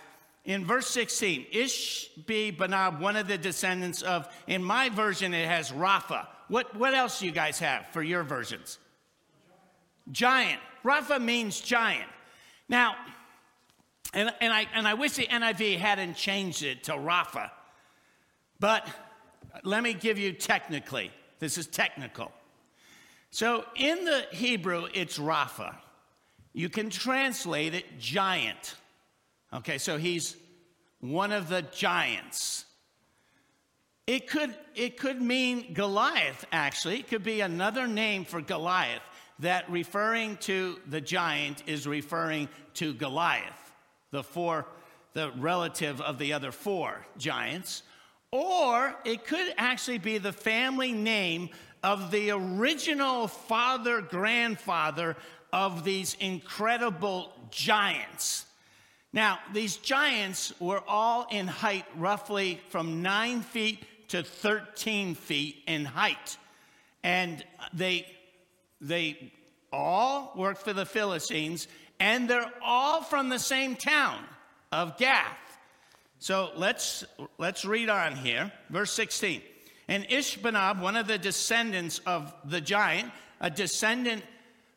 in 0.44 0.64
verse 0.64 0.88
16? 0.88 1.46
Ishbi 1.52 2.56
Benob, 2.56 2.98
one 2.98 3.16
of 3.16 3.28
the 3.28 3.38
descendants 3.38 4.02
of, 4.02 4.28
in 4.48 4.64
my 4.64 4.88
version, 4.88 5.32
it 5.32 5.46
has 5.46 5.70
Rapha. 5.70 6.26
What, 6.48 6.74
what 6.74 6.94
else 6.94 7.20
do 7.20 7.26
you 7.26 7.32
guys 7.32 7.60
have 7.60 7.86
for 7.92 8.02
your 8.02 8.24
versions? 8.24 8.78
Giant. 10.12 10.60
Rapha 10.84 11.20
means 11.20 11.60
giant. 11.60 12.08
Now, 12.68 12.94
and, 14.12 14.32
and, 14.40 14.52
I, 14.52 14.66
and 14.74 14.88
I 14.88 14.94
wish 14.94 15.12
the 15.12 15.26
NIV 15.26 15.78
hadn't 15.78 16.14
changed 16.14 16.62
it 16.62 16.84
to 16.84 16.92
Rapha 16.92 17.50
But 18.58 18.88
let 19.62 19.82
me 19.82 19.94
give 19.94 20.18
you 20.18 20.32
technically, 20.32 21.10
this 21.38 21.58
is 21.58 21.66
technical. 21.66 22.32
So 23.30 23.64
in 23.76 24.04
the 24.04 24.26
Hebrew, 24.32 24.88
it's 24.92 25.18
Rapha. 25.18 25.76
You 26.52 26.68
can 26.68 26.90
translate 26.90 27.74
it 27.74 27.84
giant. 27.98 28.74
Okay, 29.52 29.78
so 29.78 29.98
he's 29.98 30.36
one 31.00 31.30
of 31.32 31.48
the 31.48 31.62
giants. 31.62 32.64
It 34.06 34.28
could, 34.28 34.56
it 34.74 34.98
could 34.98 35.22
mean 35.22 35.72
Goliath, 35.72 36.44
actually. 36.50 36.98
It 36.98 37.08
could 37.08 37.22
be 37.22 37.42
another 37.42 37.86
name 37.86 38.24
for 38.24 38.40
Goliath 38.40 39.02
that 39.40 39.70
referring 39.70 40.36
to 40.38 40.78
the 40.88 41.00
giant 41.00 41.62
is 41.66 41.86
referring 41.86 42.48
to 42.74 42.92
Goliath, 42.94 43.72
the 44.10 44.22
four, 44.22 44.66
the 45.12 45.30
relative 45.38 46.00
of 46.00 46.18
the 46.18 46.32
other 46.32 46.52
four 46.52 47.04
giants. 47.18 47.82
Or 48.30 48.94
it 49.04 49.26
could 49.26 49.52
actually 49.56 49.98
be 49.98 50.18
the 50.18 50.32
family 50.32 50.92
name 50.92 51.48
of 51.82 52.10
the 52.10 52.30
original 52.30 53.26
father 53.26 54.00
grandfather 54.00 55.16
of 55.52 55.84
these 55.84 56.16
incredible 56.20 57.32
giants. 57.50 58.46
Now, 59.12 59.40
these 59.52 59.76
giants 59.76 60.52
were 60.60 60.82
all 60.86 61.26
in 61.30 61.48
height 61.48 61.86
roughly 61.96 62.60
from 62.68 63.02
nine 63.02 63.40
feet 63.40 63.84
to 64.08 64.22
13 64.22 65.14
feet 65.14 65.62
in 65.66 65.84
height. 65.84 66.36
And 67.02 67.44
they, 67.72 68.06
they 68.80 69.32
all 69.72 70.32
worked 70.36 70.62
for 70.62 70.72
the 70.72 70.86
Philistines, 70.86 71.68
and 71.98 72.28
they're 72.28 72.52
all 72.62 73.02
from 73.02 73.28
the 73.28 73.38
same 73.38 73.76
town 73.76 74.24
of 74.72 74.96
Gath. 74.98 75.58
So 76.18 76.50
let's, 76.56 77.04
let's 77.38 77.64
read 77.64 77.88
on 77.88 78.14
here. 78.14 78.52
Verse 78.68 78.92
16. 78.92 79.42
And 79.88 80.04
Ishbanab, 80.08 80.80
one 80.80 80.96
of 80.96 81.06
the 81.06 81.18
descendants 81.18 82.00
of 82.06 82.32
the 82.44 82.60
giant, 82.60 83.10
a 83.40 83.50
descendant. 83.50 84.22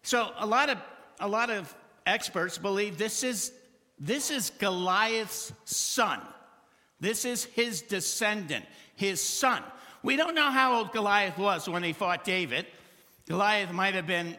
So 0.01 0.31
a 0.37 0.45
lot 0.45 0.69
of, 0.69 0.77
a 1.19 1.27
lot 1.27 1.49
of 1.49 1.73
experts 2.05 2.57
believe 2.57 2.97
this 2.97 3.23
is, 3.23 3.51
this 3.99 4.31
is 4.31 4.51
Goliath's 4.57 5.53
son. 5.65 6.21
This 6.99 7.25
is 7.25 7.43
his 7.43 7.81
descendant, 7.81 8.65
his 8.95 9.21
son. 9.21 9.61
We 10.01 10.15
don't 10.15 10.35
know 10.35 10.49
how 10.49 10.77
old 10.77 10.93
Goliath 10.93 11.37
was 11.37 11.67
when 11.67 11.83
he 11.83 11.93
fought 11.93 12.23
David. 12.23 12.65
Goliath 13.27 13.71
might 13.71 13.93
have 13.93 14.07
been 14.07 14.38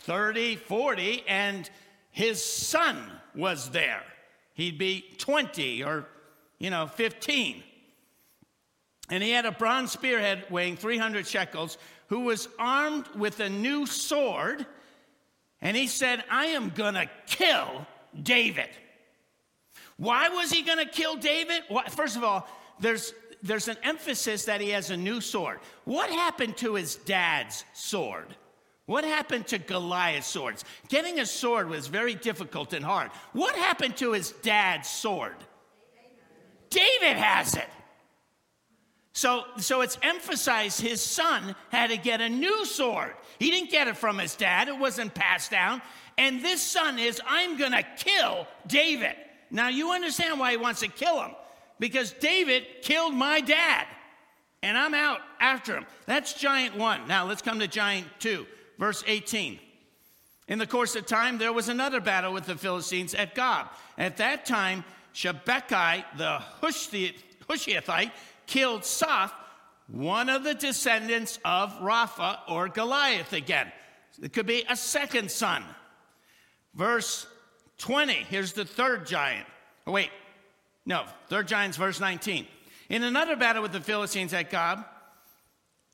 30, 0.00 0.56
40, 0.56 1.24
and 1.28 1.68
his 2.10 2.42
son 2.42 3.10
was 3.34 3.70
there. 3.70 4.02
He'd 4.54 4.78
be 4.78 5.04
20 5.18 5.84
or, 5.84 6.06
you 6.58 6.70
know, 6.70 6.86
15. 6.86 7.62
And 9.10 9.22
he 9.22 9.30
had 9.30 9.44
a 9.44 9.52
bronze 9.52 9.92
spearhead 9.92 10.46
weighing 10.50 10.76
300 10.76 11.26
shekels, 11.26 11.76
who 12.08 12.20
was 12.20 12.48
armed 12.58 13.06
with 13.14 13.40
a 13.40 13.48
new 13.48 13.86
sword. 13.86 14.64
And 15.60 15.76
he 15.76 15.86
said, 15.86 16.24
I 16.30 16.46
am 16.46 16.70
going 16.70 16.94
to 16.94 17.08
kill 17.26 17.86
David. 18.20 18.70
Why 19.96 20.28
was 20.28 20.50
he 20.50 20.62
going 20.62 20.78
to 20.78 20.90
kill 20.90 21.16
David? 21.16 21.62
Well, 21.70 21.84
first 21.88 22.16
of 22.16 22.24
all, 22.24 22.48
there's, 22.80 23.12
there's 23.42 23.68
an 23.68 23.76
emphasis 23.82 24.44
that 24.46 24.60
he 24.60 24.70
has 24.70 24.90
a 24.90 24.96
new 24.96 25.20
sword. 25.20 25.60
What 25.84 26.10
happened 26.10 26.56
to 26.58 26.74
his 26.74 26.96
dad's 26.96 27.64
sword? 27.72 28.34
What 28.86 29.04
happened 29.04 29.48
to 29.48 29.58
Goliath's 29.58 30.28
swords? 30.28 30.64
Getting 30.88 31.18
a 31.18 31.26
sword 31.26 31.68
was 31.68 31.88
very 31.88 32.14
difficult 32.14 32.72
and 32.72 32.84
hard. 32.84 33.10
What 33.32 33.56
happened 33.56 33.96
to 33.98 34.12
his 34.12 34.30
dad's 34.42 34.88
sword? 34.88 35.34
David 36.70 37.16
has 37.16 37.54
it. 37.54 37.68
So, 39.12 39.44
so 39.56 39.80
it's 39.80 39.98
emphasized 40.02 40.80
his 40.80 41.00
son 41.00 41.56
had 41.70 41.90
to 41.90 41.96
get 41.96 42.20
a 42.20 42.28
new 42.28 42.64
sword. 42.66 43.14
He 43.38 43.50
didn't 43.50 43.70
get 43.70 43.88
it 43.88 43.96
from 43.96 44.18
his 44.18 44.36
dad, 44.36 44.68
it 44.68 44.78
wasn't 44.78 45.14
passed 45.14 45.50
down. 45.50 45.82
And 46.18 46.42
this 46.42 46.62
son 46.62 46.98
is, 46.98 47.20
I'm 47.26 47.56
to 47.58 47.84
kill 47.96 48.46
David. 48.66 49.14
Now, 49.50 49.68
you 49.68 49.92
understand 49.92 50.38
why 50.38 50.52
he 50.52 50.56
wants 50.56 50.80
to 50.80 50.88
kill 50.88 51.22
him. 51.22 51.32
Because 51.78 52.12
David 52.12 52.64
killed 52.82 53.14
my 53.14 53.40
dad, 53.40 53.86
and 54.62 54.78
I'm 54.78 54.94
out 54.94 55.20
after 55.40 55.76
him. 55.76 55.86
That's 56.06 56.32
giant 56.32 56.76
one. 56.76 57.06
Now, 57.06 57.26
let's 57.26 57.42
come 57.42 57.58
to 57.60 57.68
giant 57.68 58.06
two, 58.18 58.46
verse 58.78 59.04
18. 59.06 59.58
In 60.48 60.58
the 60.58 60.66
course 60.66 60.94
of 60.96 61.06
time, 61.06 61.38
there 61.38 61.52
was 61.52 61.68
another 61.68 62.00
battle 62.00 62.32
with 62.32 62.46
the 62.46 62.56
Philistines 62.56 63.14
at 63.14 63.34
Gob. 63.34 63.68
At 63.98 64.16
that 64.18 64.46
time, 64.46 64.84
Shebeki, 65.12 66.04
the 66.16 66.40
Hushathite, 66.62 68.12
killed 68.46 68.82
Saph, 68.82 69.32
one 69.88 70.28
of 70.28 70.44
the 70.44 70.54
descendants 70.54 71.38
of 71.44 71.72
Rapha 71.80 72.38
or 72.48 72.68
Goliath 72.68 73.32
again. 73.32 73.70
It 74.22 74.32
could 74.32 74.46
be 74.46 74.64
a 74.68 74.76
second 74.76 75.30
son. 75.30 75.64
Verse 76.74 77.26
20, 77.78 78.12
here's 78.14 78.52
the 78.52 78.64
third 78.64 79.06
giant. 79.06 79.46
Oh, 79.86 79.92
wait, 79.92 80.10
no, 80.86 81.04
third 81.28 81.48
giant's 81.48 81.76
verse 81.76 82.00
19. 82.00 82.46
In 82.88 83.02
another 83.02 83.34
battle 83.34 83.62
with 83.62 83.72
the 83.72 83.80
Philistines 83.80 84.32
at 84.32 84.50
Gob, 84.50 84.86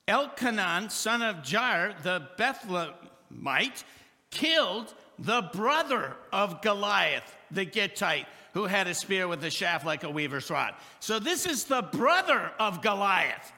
Elkanan, 0.07 0.91
son 0.91 1.23
of 1.23 1.37
Jair, 1.37 2.01
the 2.03 2.29
Bethlehemite, 2.39 3.85
killed 4.31 4.93
the 5.19 5.49
brother 5.55 6.15
of 6.33 6.61
Goliath, 6.61 7.35
the 7.51 7.65
Gittite, 7.65 8.27
who 8.53 8.65
had 8.65 8.87
a 8.87 8.95
spear 8.95 9.27
with 9.27 9.43
a 9.45 9.51
shaft 9.51 9.87
like 9.87 10.05
a 10.05 10.11
weaver's 10.11 10.51
rod. 10.51 10.75
So 11.01 11.19
this 11.19 11.47
is 11.47 11.65
the 11.65 11.83
brother 11.83 12.53
of 12.59 12.83
Goliath. 12.83 13.53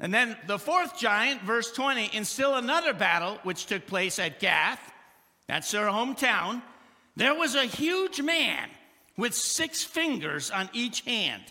And 0.00 0.12
then 0.12 0.36
the 0.46 0.58
fourth 0.58 0.98
giant, 0.98 1.42
verse 1.42 1.70
20, 1.72 2.06
in 2.06 2.24
still 2.24 2.56
another 2.56 2.92
battle 2.92 3.38
which 3.44 3.66
took 3.66 3.86
place 3.86 4.18
at 4.18 4.40
Gath, 4.40 4.80
that's 5.46 5.70
their 5.70 5.86
hometown, 5.86 6.60
there 7.14 7.34
was 7.34 7.54
a 7.54 7.64
huge 7.64 8.20
man 8.20 8.68
with 9.16 9.34
six 9.34 9.82
fingers 9.82 10.50
on 10.50 10.68
each 10.72 11.00
hand 11.00 11.42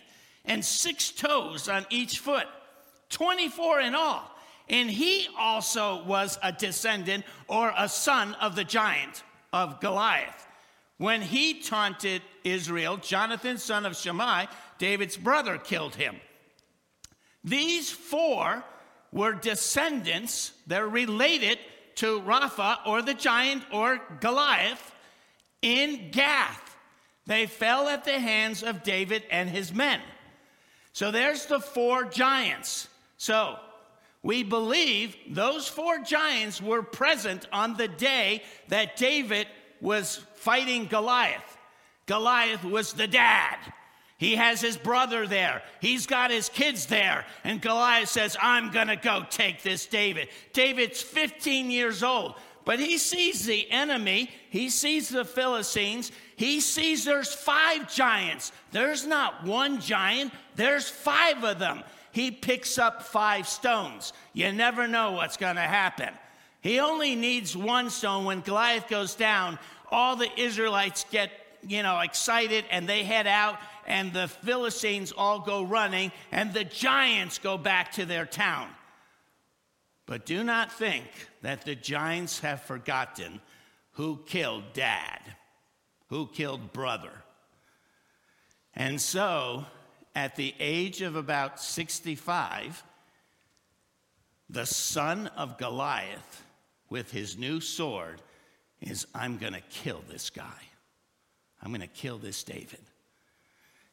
and 0.44 0.64
six 0.64 1.10
toes 1.10 1.68
on 1.68 1.84
each 1.90 2.18
foot, 2.18 2.46
24 3.10 3.80
in 3.80 3.94
all. 3.94 4.30
And 4.68 4.90
he 4.90 5.28
also 5.38 6.02
was 6.04 6.38
a 6.42 6.52
descendant 6.52 7.24
or 7.48 7.72
a 7.76 7.88
son 7.88 8.34
of 8.34 8.56
the 8.56 8.64
giant 8.64 9.22
of 9.52 9.80
Goliath. 9.80 10.46
When 10.98 11.20
he 11.20 11.60
taunted 11.60 12.22
Israel, 12.42 12.96
Jonathan, 12.96 13.58
son 13.58 13.86
of 13.86 13.96
Shimei, 13.96 14.48
David's 14.78 15.16
brother, 15.16 15.58
killed 15.58 15.94
him. 15.94 16.16
These 17.44 17.90
four 17.90 18.64
were 19.12 19.34
descendants, 19.34 20.52
they're 20.66 20.88
related 20.88 21.58
to 21.96 22.20
Rapha 22.20 22.78
or 22.86 23.02
the 23.02 23.14
giant 23.14 23.62
or 23.72 24.00
Goliath 24.20 24.92
in 25.62 26.10
Gath. 26.10 26.75
They 27.26 27.46
fell 27.46 27.88
at 27.88 28.04
the 28.04 28.18
hands 28.18 28.62
of 28.62 28.82
David 28.82 29.24
and 29.30 29.48
his 29.48 29.74
men. 29.74 30.00
So 30.92 31.10
there's 31.10 31.46
the 31.46 31.60
four 31.60 32.04
giants. 32.04 32.88
So 33.18 33.56
we 34.22 34.42
believe 34.42 35.16
those 35.28 35.68
four 35.68 35.98
giants 35.98 36.60
were 36.60 36.82
present 36.82 37.46
on 37.52 37.76
the 37.76 37.88
day 37.88 38.42
that 38.68 38.96
David 38.96 39.46
was 39.80 40.20
fighting 40.36 40.86
Goliath. 40.86 41.56
Goliath 42.06 42.64
was 42.64 42.92
the 42.92 43.08
dad. 43.08 43.58
He 44.18 44.36
has 44.36 44.60
his 44.60 44.76
brother 44.76 45.26
there. 45.26 45.62
He's 45.80 46.06
got 46.06 46.30
his 46.30 46.48
kids 46.48 46.86
there. 46.86 47.26
And 47.44 47.60
Goliath 47.60 48.08
says, 48.08 48.36
I'm 48.40 48.70
going 48.70 48.86
to 48.88 48.96
go 48.96 49.24
take 49.28 49.62
this 49.62 49.86
David. 49.86 50.28
David's 50.52 51.02
15 51.02 51.70
years 51.70 52.02
old, 52.02 52.34
but 52.64 52.78
he 52.78 52.96
sees 52.96 53.44
the 53.44 53.70
enemy. 53.70 54.30
He 54.48 54.70
sees 54.70 55.10
the 55.10 55.24
Philistines. 55.24 56.12
He 56.36 56.60
sees 56.60 57.04
there's 57.04 57.32
five 57.32 57.92
giants. 57.92 58.52
There's 58.70 59.06
not 59.06 59.44
one 59.44 59.80
giant, 59.80 60.32
there's 60.54 60.88
five 60.88 61.42
of 61.42 61.58
them. 61.58 61.82
He 62.12 62.30
picks 62.30 62.78
up 62.78 63.02
five 63.02 63.46
stones. 63.46 64.12
You 64.32 64.52
never 64.52 64.88
know 64.88 65.12
what's 65.12 65.36
going 65.36 65.56
to 65.56 65.62
happen. 65.62 66.10
He 66.60 66.80
only 66.80 67.14
needs 67.14 67.56
one 67.56 67.90
stone. 67.90 68.24
When 68.24 68.40
Goliath 68.40 68.88
goes 68.88 69.14
down, 69.14 69.58
all 69.90 70.16
the 70.16 70.30
Israelites 70.40 71.04
get, 71.10 71.30
you 71.66 71.82
know, 71.82 72.00
excited 72.00 72.64
and 72.70 72.88
they 72.88 73.04
head 73.04 73.26
out, 73.26 73.58
and 73.86 74.12
the 74.12 74.28
Philistines 74.28 75.12
all 75.16 75.40
go 75.40 75.62
running, 75.62 76.10
and 76.32 76.52
the 76.52 76.64
giants 76.64 77.38
go 77.38 77.56
back 77.56 77.92
to 77.92 78.04
their 78.04 78.26
town. 78.26 78.68
But 80.06 80.24
do 80.24 80.42
not 80.42 80.72
think 80.72 81.04
that 81.42 81.64
the 81.64 81.74
giants 81.74 82.40
have 82.40 82.62
forgotten 82.62 83.40
who 83.92 84.20
killed 84.26 84.64
dad, 84.72 85.20
who 86.08 86.26
killed 86.26 86.72
brother. 86.72 87.12
And 88.74 89.00
so, 89.00 89.64
at 90.14 90.36
the 90.36 90.54
age 90.60 91.02
of 91.02 91.16
about 91.16 91.60
65, 91.60 92.82
the 94.48 94.66
son 94.66 95.28
of 95.28 95.58
Goliath, 95.58 96.44
with 96.88 97.10
his 97.10 97.36
new 97.36 97.60
sword, 97.60 98.22
is 98.80 99.06
I'm 99.14 99.38
going 99.38 99.54
to 99.54 99.62
kill 99.70 100.02
this 100.08 100.30
guy. 100.30 100.62
I'm 101.62 101.70
going 101.70 101.80
to 101.80 101.86
kill 101.86 102.18
this 102.18 102.44
David. 102.44 102.80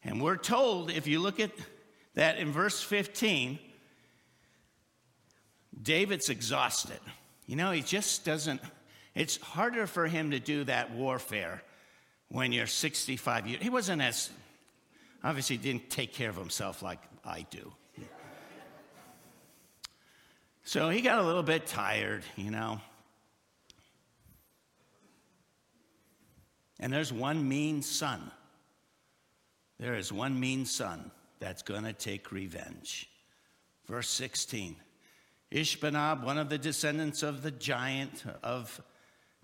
And 0.03 0.21
we're 0.21 0.37
told, 0.37 0.91
if 0.91 1.07
you 1.07 1.19
look 1.19 1.39
at 1.39 1.51
that 2.13 2.37
in 2.37 2.51
verse 2.51 2.81
15, 2.81 3.57
David's 5.81 6.29
exhausted. 6.29 6.99
You 7.47 7.55
know, 7.55 7.71
he 7.71 7.81
just 7.81 8.25
doesn't, 8.25 8.61
it's 9.15 9.37
harder 9.37 9.87
for 9.87 10.07
him 10.07 10.31
to 10.31 10.39
do 10.39 10.65
that 10.65 10.93
warfare 10.93 11.63
when 12.33 12.51
you're 12.51 12.65
65 12.65 13.45
years. 13.45 13.61
He 13.61 13.69
wasn't 13.69 14.01
as, 14.01 14.31
obviously, 15.23 15.55
didn't 15.55 15.91
take 15.91 16.13
care 16.13 16.31
of 16.31 16.35
himself 16.35 16.81
like 16.81 16.97
I 17.23 17.45
do. 17.51 17.71
So 20.63 20.89
he 20.89 21.01
got 21.01 21.19
a 21.19 21.23
little 21.23 21.43
bit 21.43 21.67
tired, 21.67 22.23
you 22.35 22.49
know. 22.49 22.81
And 26.79 26.91
there's 26.91 27.13
one 27.13 27.47
mean 27.47 27.83
son. 27.83 28.31
There 29.77 29.93
is 29.93 30.11
one 30.11 30.39
mean 30.39 30.65
son 30.65 31.11
that's 31.39 31.61
going 31.61 31.83
to 31.83 31.93
take 31.93 32.31
revenge. 32.31 33.09
Verse 33.85 34.09
16 34.09 34.75
Ishbanab, 35.51 36.23
one 36.23 36.39
of 36.39 36.49
the 36.49 36.57
descendants 36.57 37.21
of 37.21 37.43
the 37.43 37.51
giant 37.51 38.23
of 38.41 38.81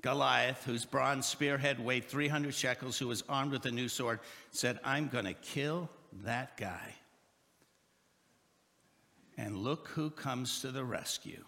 Goliath, 0.01 0.63
whose 0.63 0.85
bronze 0.85 1.25
spearhead 1.25 1.83
weighed 1.83 2.05
300 2.05 2.53
shekels, 2.53 2.97
who 2.97 3.07
was 3.07 3.23
armed 3.27 3.51
with 3.51 3.65
a 3.65 3.71
new 3.71 3.89
sword, 3.89 4.19
said, 4.51 4.79
I'm 4.83 5.07
going 5.07 5.25
to 5.25 5.33
kill 5.33 5.89
that 6.23 6.55
guy. 6.57 6.95
And 9.38 9.57
look 9.57 9.89
who 9.89 10.09
comes 10.09 10.62
to 10.62 10.71
the 10.71 10.83
rescue. 10.83 11.43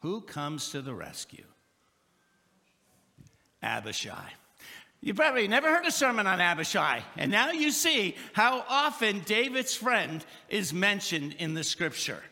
Who 0.00 0.20
comes 0.20 0.70
to 0.70 0.82
the 0.82 0.94
rescue? 0.94 1.44
Abishai. 3.62 4.32
You 5.00 5.14
probably 5.14 5.46
never 5.46 5.68
heard 5.68 5.86
a 5.86 5.92
sermon 5.92 6.26
on 6.26 6.40
Abishai, 6.40 7.02
and 7.16 7.30
now 7.30 7.50
you 7.50 7.70
see 7.70 8.16
how 8.32 8.64
often 8.68 9.20
David's 9.20 9.74
friend 9.74 10.24
is 10.48 10.72
mentioned 10.72 11.36
in 11.38 11.54
the 11.54 11.64
scripture. 11.64 12.22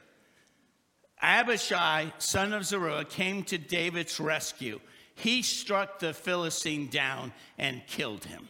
Abishai, 1.25 2.13
son 2.19 2.53
of 2.53 2.67
Zeruiah, 2.67 3.07
came 3.07 3.45
to 3.45 3.57
David's 3.57 4.21
rescue. 4.21 4.79
He 5.15 5.41
struck 5.41 5.99
the 5.99 6.13
Philistine 6.13 6.89
down 6.89 7.33
and 7.57 7.81
killed 7.87 8.27
him. 8.27 8.47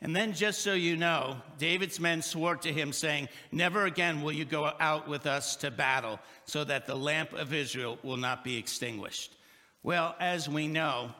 And 0.00 0.14
then, 0.14 0.34
just 0.34 0.62
so 0.62 0.74
you 0.74 0.96
know, 0.96 1.36
David's 1.58 2.00
men 2.00 2.22
swore 2.22 2.56
to 2.56 2.72
him, 2.72 2.92
saying, 2.92 3.28
Never 3.52 3.86
again 3.86 4.22
will 4.22 4.32
you 4.32 4.44
go 4.44 4.72
out 4.80 5.08
with 5.08 5.26
us 5.26 5.54
to 5.56 5.70
battle, 5.70 6.18
so 6.44 6.64
that 6.64 6.86
the 6.86 6.96
lamp 6.96 7.32
of 7.32 7.54
Israel 7.54 7.98
will 8.02 8.16
not 8.16 8.42
be 8.42 8.56
extinguished. 8.56 9.36
Well, 9.84 10.16
as 10.18 10.48
we 10.48 10.66
know, 10.66 11.12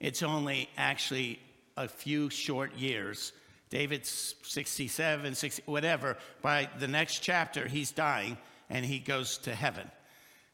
it's 0.00 0.22
only 0.22 0.68
actually 0.76 1.40
a 1.78 1.88
few 1.88 2.28
short 2.28 2.74
years. 2.76 3.32
David's 3.70 4.34
67, 4.42 5.34
60, 5.34 5.62
whatever. 5.64 6.18
By 6.42 6.68
the 6.78 6.88
next 6.88 7.20
chapter, 7.20 7.66
he's 7.66 7.90
dying 7.90 8.36
and 8.70 8.84
he 8.84 9.00
goes 9.00 9.38
to 9.38 9.54
heaven. 9.54 9.90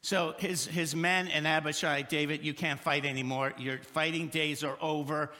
So 0.01 0.33
his, 0.37 0.65
his 0.65 0.95
men 0.95 1.27
and 1.27 1.47
Abishai, 1.47 2.01
David, 2.03 2.43
you 2.43 2.53
can't 2.53 2.79
fight 2.79 3.05
anymore. 3.05 3.53
Your 3.57 3.77
fighting 3.77 4.27
days 4.27 4.63
are 4.63 4.77
over. 4.81 5.31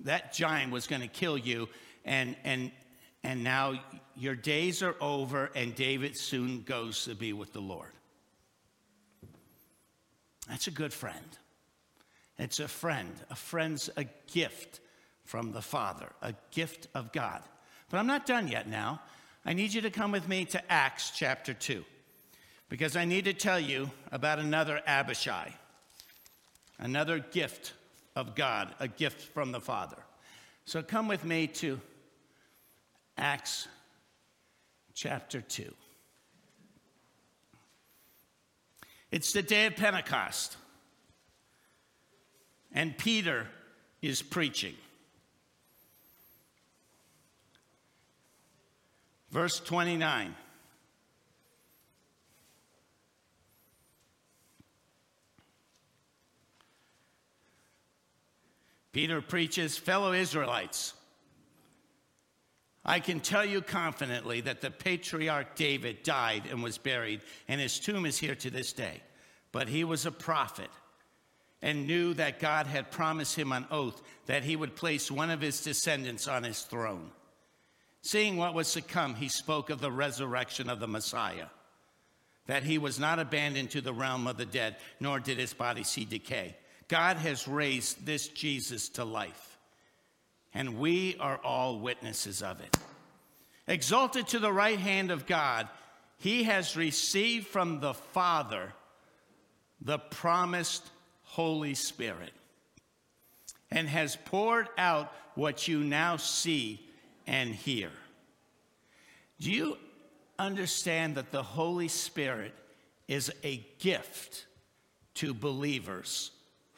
That 0.00 0.32
giant 0.32 0.72
was 0.72 0.86
going 0.86 1.02
to 1.02 1.08
kill 1.08 1.36
you. 1.36 1.68
And, 2.04 2.36
and, 2.44 2.70
and 3.24 3.42
now 3.42 3.80
your 4.14 4.36
days 4.36 4.82
are 4.82 4.94
over, 5.00 5.50
and 5.54 5.74
David 5.74 6.16
soon 6.16 6.62
goes 6.62 7.04
to 7.04 7.14
be 7.14 7.32
with 7.32 7.52
the 7.52 7.60
Lord. 7.60 7.90
That's 10.48 10.68
a 10.68 10.70
good 10.70 10.92
friend. 10.92 11.38
It's 12.38 12.60
a 12.60 12.68
friend. 12.68 13.12
A 13.30 13.34
friend's 13.34 13.90
a 13.96 14.04
gift 14.32 14.80
from 15.24 15.52
the 15.52 15.62
Father, 15.62 16.12
a 16.22 16.34
gift 16.52 16.86
of 16.94 17.12
God. 17.12 17.42
But 17.90 17.98
I'm 17.98 18.06
not 18.06 18.26
done 18.26 18.46
yet 18.46 18.68
now. 18.68 19.00
I 19.44 19.54
need 19.54 19.72
you 19.72 19.80
to 19.82 19.90
come 19.90 20.12
with 20.12 20.28
me 20.28 20.44
to 20.46 20.72
Acts 20.72 21.10
chapter 21.10 21.54
2 21.54 21.84
because 22.68 22.96
I 22.96 23.04
need 23.04 23.24
to 23.26 23.32
tell 23.32 23.60
you 23.60 23.90
about 24.10 24.38
another 24.38 24.80
Abishai, 24.86 25.52
another 26.78 27.18
gift 27.18 27.74
of 28.14 28.34
God, 28.34 28.74
a 28.80 28.88
gift 28.88 29.22
from 29.22 29.52
the 29.52 29.60
Father. 29.60 29.98
So 30.64 30.82
come 30.82 31.06
with 31.08 31.24
me 31.24 31.46
to 31.48 31.80
Acts 33.16 33.68
chapter 34.94 35.40
2. 35.40 35.72
It's 39.10 39.32
the 39.32 39.42
day 39.42 39.66
of 39.66 39.76
Pentecost 39.76 40.56
and 42.72 42.96
Peter 42.98 43.46
is 44.02 44.20
preaching. 44.22 44.74
Verse 49.30 49.58
29. 49.60 50.34
Peter 58.96 59.20
preaches, 59.20 59.76
fellow 59.76 60.14
Israelites, 60.14 60.94
I 62.82 62.98
can 62.98 63.20
tell 63.20 63.44
you 63.44 63.60
confidently 63.60 64.40
that 64.40 64.62
the 64.62 64.70
patriarch 64.70 65.54
David 65.54 66.02
died 66.02 66.44
and 66.50 66.62
was 66.62 66.78
buried, 66.78 67.20
and 67.46 67.60
his 67.60 67.78
tomb 67.78 68.06
is 68.06 68.16
here 68.16 68.36
to 68.36 68.48
this 68.48 68.72
day. 68.72 69.02
But 69.52 69.68
he 69.68 69.84
was 69.84 70.06
a 70.06 70.10
prophet 70.10 70.70
and 71.60 71.86
knew 71.86 72.14
that 72.14 72.40
God 72.40 72.66
had 72.66 72.90
promised 72.90 73.36
him 73.36 73.52
on 73.52 73.66
oath 73.70 74.00
that 74.24 74.44
he 74.44 74.56
would 74.56 74.74
place 74.74 75.10
one 75.10 75.28
of 75.28 75.42
his 75.42 75.60
descendants 75.60 76.26
on 76.26 76.42
his 76.42 76.62
throne. 76.62 77.10
Seeing 78.00 78.38
what 78.38 78.54
was 78.54 78.72
to 78.72 78.80
come, 78.80 79.14
he 79.14 79.28
spoke 79.28 79.68
of 79.68 79.82
the 79.82 79.92
resurrection 79.92 80.70
of 80.70 80.80
the 80.80 80.88
Messiah, 80.88 81.48
that 82.46 82.62
he 82.62 82.78
was 82.78 82.98
not 82.98 83.18
abandoned 83.18 83.72
to 83.72 83.82
the 83.82 83.92
realm 83.92 84.26
of 84.26 84.38
the 84.38 84.46
dead, 84.46 84.76
nor 85.00 85.20
did 85.20 85.36
his 85.36 85.52
body 85.52 85.84
see 85.84 86.06
decay. 86.06 86.56
God 86.88 87.16
has 87.16 87.48
raised 87.48 88.06
this 88.06 88.28
Jesus 88.28 88.88
to 88.90 89.04
life, 89.04 89.58
and 90.54 90.78
we 90.78 91.16
are 91.18 91.38
all 91.38 91.78
witnesses 91.80 92.42
of 92.42 92.60
it. 92.60 92.76
Exalted 93.66 94.28
to 94.28 94.38
the 94.38 94.52
right 94.52 94.78
hand 94.78 95.10
of 95.10 95.26
God, 95.26 95.68
he 96.18 96.44
has 96.44 96.76
received 96.76 97.46
from 97.46 97.80
the 97.80 97.94
Father 97.94 98.72
the 99.80 99.98
promised 99.98 100.88
Holy 101.24 101.74
Spirit 101.74 102.32
and 103.70 103.88
has 103.88 104.16
poured 104.16 104.68
out 104.78 105.12
what 105.34 105.66
you 105.66 105.80
now 105.80 106.16
see 106.16 106.80
and 107.26 107.52
hear. 107.54 107.90
Do 109.40 109.50
you 109.50 109.76
understand 110.38 111.16
that 111.16 111.32
the 111.32 111.42
Holy 111.42 111.88
Spirit 111.88 112.54
is 113.08 113.32
a 113.42 113.66
gift 113.78 114.46
to 115.14 115.34
believers 115.34 116.30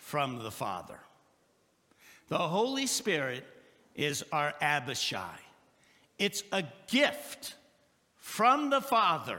from 0.09 0.39
the 0.43 0.51
Father? 0.51 0.99
The 2.29 2.39
Holy 2.39 2.87
Spirit 2.87 3.45
is 3.95 4.25
our 4.33 4.55
Abishai. 4.63 5.37
It's 6.19 6.43
a 6.51 6.65
gift 6.91 7.55
from 8.17 8.71
the 8.71 8.81
Father 8.81 9.39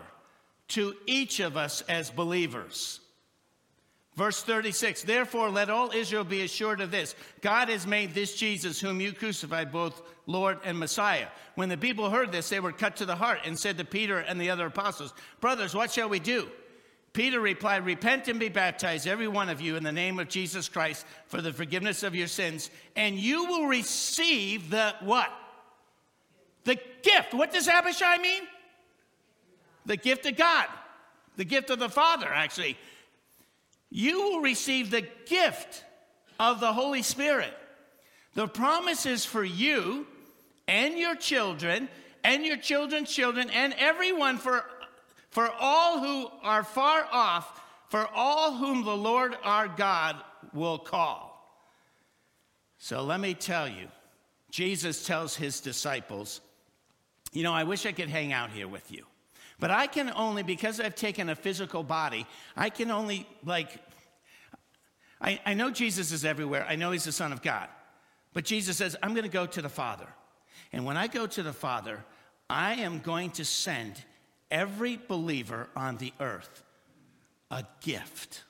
to 0.69 0.93
each 1.07 1.39
of 1.39 1.57
us 1.57 1.81
as 1.81 2.11
believers. 2.11 2.99
Verse 4.15 4.43
36 4.43 5.01
Therefore, 5.03 5.49
let 5.49 5.71
all 5.71 5.91
Israel 5.91 6.23
be 6.23 6.43
assured 6.43 6.81
of 6.81 6.91
this 6.91 7.15
God 7.41 7.69
has 7.69 7.87
made 7.87 8.13
this 8.13 8.35
Jesus, 8.35 8.79
whom 8.79 9.01
you 9.01 9.11
crucified, 9.11 9.71
both 9.71 10.03
Lord 10.27 10.59
and 10.63 10.77
Messiah. 10.77 11.27
When 11.55 11.69
the 11.69 11.77
people 11.77 12.11
heard 12.11 12.31
this, 12.31 12.49
they 12.49 12.59
were 12.59 12.71
cut 12.71 12.97
to 12.97 13.05
the 13.05 13.15
heart 13.15 13.39
and 13.43 13.57
said 13.57 13.79
to 13.79 13.85
Peter 13.85 14.19
and 14.19 14.39
the 14.39 14.51
other 14.51 14.67
apostles, 14.67 15.15
Brothers, 15.39 15.73
what 15.73 15.91
shall 15.91 16.09
we 16.09 16.19
do? 16.19 16.47
Peter 17.13 17.39
replied, 17.39 17.85
Repent 17.85 18.27
and 18.27 18.39
be 18.39 18.49
baptized, 18.49 19.07
every 19.07 19.27
one 19.27 19.49
of 19.49 19.61
you, 19.61 19.75
in 19.75 19.83
the 19.83 19.91
name 19.91 20.19
of 20.19 20.29
Jesus 20.29 20.69
Christ 20.69 21.05
for 21.27 21.41
the 21.41 21.51
forgiveness 21.53 22.03
of 22.03 22.15
your 22.15 22.27
sins, 22.27 22.69
and 22.95 23.15
you 23.15 23.45
will 23.45 23.65
receive 23.67 24.69
the 24.69 24.93
what? 25.01 25.31
The 26.65 26.77
gift. 27.01 27.33
What 27.33 27.51
does 27.51 27.67
Abishai 27.67 28.17
mean? 28.19 28.43
The 29.85 29.97
gift 29.97 30.25
of 30.27 30.37
God, 30.37 30.67
the 31.35 31.45
gift 31.45 31.69
of 31.69 31.79
the 31.79 31.89
Father, 31.89 32.27
actually 32.27 32.77
you 33.89 34.21
will 34.21 34.41
receive 34.41 34.91
the 34.91 35.07
gift 35.25 35.83
of 36.39 36.59
the 36.59 36.73
Holy 36.73 37.01
Spirit. 37.01 37.53
The 38.35 38.47
promise 38.47 39.05
is 39.05 39.25
for 39.25 39.43
you 39.43 40.05
and 40.67 40.97
your 40.97 41.15
children 41.15 41.89
and 42.23 42.45
your 42.45 42.57
children's 42.57 43.11
children 43.11 43.49
and 43.49 43.73
everyone 43.77 44.37
for, 44.37 44.63
for 45.29 45.49
all 45.59 45.99
who 45.99 46.29
are 46.43 46.63
far 46.63 47.07
off, 47.11 47.61
for 47.87 48.07
all 48.13 48.55
whom 48.55 48.83
the 48.83 48.95
Lord 48.95 49.37
our 49.43 49.67
God 49.67 50.17
will 50.53 50.79
call. 50.79 51.29
So 52.77 53.03
let 53.03 53.19
me 53.19 53.33
tell 53.33 53.67
you, 53.67 53.87
Jesus 54.49 55.05
tells 55.05 55.35
his 55.35 55.59
disciples, 55.59 56.41
You 57.31 57.43
know, 57.43 57.53
I 57.53 57.63
wish 57.63 57.85
I 57.85 57.91
could 57.91 58.09
hang 58.09 58.33
out 58.33 58.51
here 58.51 58.67
with 58.67 58.91
you. 58.91 59.05
But 59.59 59.71
I 59.71 59.87
can 59.87 60.11
only, 60.15 60.41
because 60.41 60.79
I've 60.79 60.95
taken 60.95 61.29
a 61.29 61.35
physical 61.35 61.83
body, 61.83 62.25
I 62.55 62.69
can 62.69 62.89
only, 62.91 63.27
like, 63.45 63.77
I, 65.21 65.39
I 65.45 65.53
know 65.53 65.69
Jesus 65.69 66.11
is 66.13 66.23
everywhere. 66.23 66.65
I 66.67 66.77
know 66.77 66.91
he's 66.91 67.03
the 67.03 67.11
Son 67.11 67.33
of 67.33 67.41
God. 67.41 67.67
But 68.33 68.45
Jesus 68.45 68.77
says, 68.77 68.95
I'm 69.03 69.13
going 69.13 69.25
to 69.25 69.29
go 69.29 69.45
to 69.45 69.61
the 69.61 69.69
Father. 69.69 70.07
And 70.71 70.85
when 70.85 70.95
I 70.95 71.07
go 71.07 71.27
to 71.27 71.43
the 71.43 71.51
Father, 71.51 72.03
I 72.49 72.75
am 72.75 72.99
going 72.99 73.31
to 73.31 73.43
send 73.43 74.01
every 74.51 74.99
believer 75.07 75.67
on 75.75 75.97
the 75.97 76.13
earth 76.19 76.63
a 77.51 77.65
gift. 77.81 78.43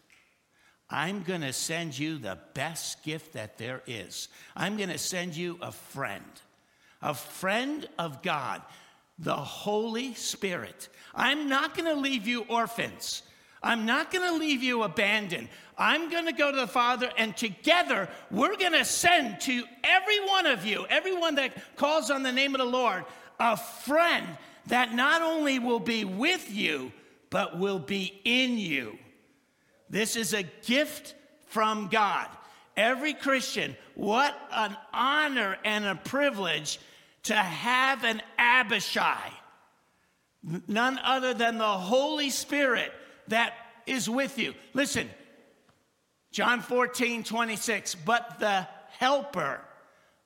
I'm 0.90 1.24
going 1.24 1.42
to 1.42 1.54
send 1.54 1.98
you 1.98 2.18
the 2.18 2.38
best 2.54 3.04
gift 3.04 3.34
that 3.34 3.58
there 3.58 3.82
is. 3.86 4.28
I'm 4.56 4.76
going 4.76 4.90
to 4.90 4.98
send 4.98 5.36
you 5.36 5.58
a 5.62 5.72
friend, 5.72 6.24
a 7.02 7.14
friend 7.14 7.88
of 7.98 8.22
God, 8.24 8.62
the 9.20 9.36
Holy 9.36 10.16
Spirit. 10.16 10.90
I'm 11.14 11.48
not 11.48 11.76
going 11.76 11.94
to 11.94 12.00
leave 12.00 12.28
you 12.28 12.42
orphans. 12.50 13.22
I'm 13.62 13.86
not 13.86 14.12
going 14.12 14.28
to 14.32 14.40
leave 14.40 14.64
you 14.64 14.84
abandoned. 14.84 15.50
I'm 15.78 16.10
going 16.10 16.26
to 16.26 16.32
go 16.32 16.52
to 16.52 16.58
the 16.58 16.68
Father, 16.68 17.10
and 17.18 17.36
together 17.38 18.10
we're 18.32 18.58
going 18.58 18.74
to 18.74 18.86
send 18.86 19.42
to 19.42 19.64
every 19.84 20.26
one 20.28 20.46
of 20.46 20.66
you, 20.66 20.86
everyone 20.90 21.36
that 21.36 21.76
calls 21.76 22.10
on 22.10 22.24
the 22.24 22.32
name 22.32 22.56
of 22.56 22.60
the 22.60 22.66
Lord, 22.66 23.06
a 23.40 23.56
friend 23.56 24.26
that 24.70 24.94
not 24.94 25.22
only 25.22 25.60
will 25.60 25.80
be 25.80 26.06
with 26.06 26.52
you, 26.52 26.92
but 27.30 27.60
will 27.60 27.80
be 27.80 28.20
in 28.24 28.58
you. 28.58 28.98
This 29.90 30.16
is 30.16 30.34
a 30.34 30.44
gift 30.66 31.16
from 31.48 31.88
God. 31.88 32.28
Every 32.78 33.14
Christian, 33.14 33.76
what 33.96 34.36
an 34.52 34.76
honor 34.94 35.58
and 35.66 35.86
a 35.86 35.96
privilege 35.96 36.80
to 37.24 37.36
have 37.36 38.04
an 38.04 38.22
Abishai, 38.38 39.32
none 40.68 41.00
other 41.04 41.34
than 41.34 41.58
the 41.58 41.66
Holy 41.66 42.30
Spirit 42.30 42.94
that 43.28 43.54
is 43.86 44.10
with 44.10 44.38
you. 44.38 44.54
Listen, 44.74 45.10
John 46.32 46.62
14, 46.62 47.24
26, 47.24 47.96
but 47.96 48.40
the 48.40 48.68
Helper, 48.98 49.62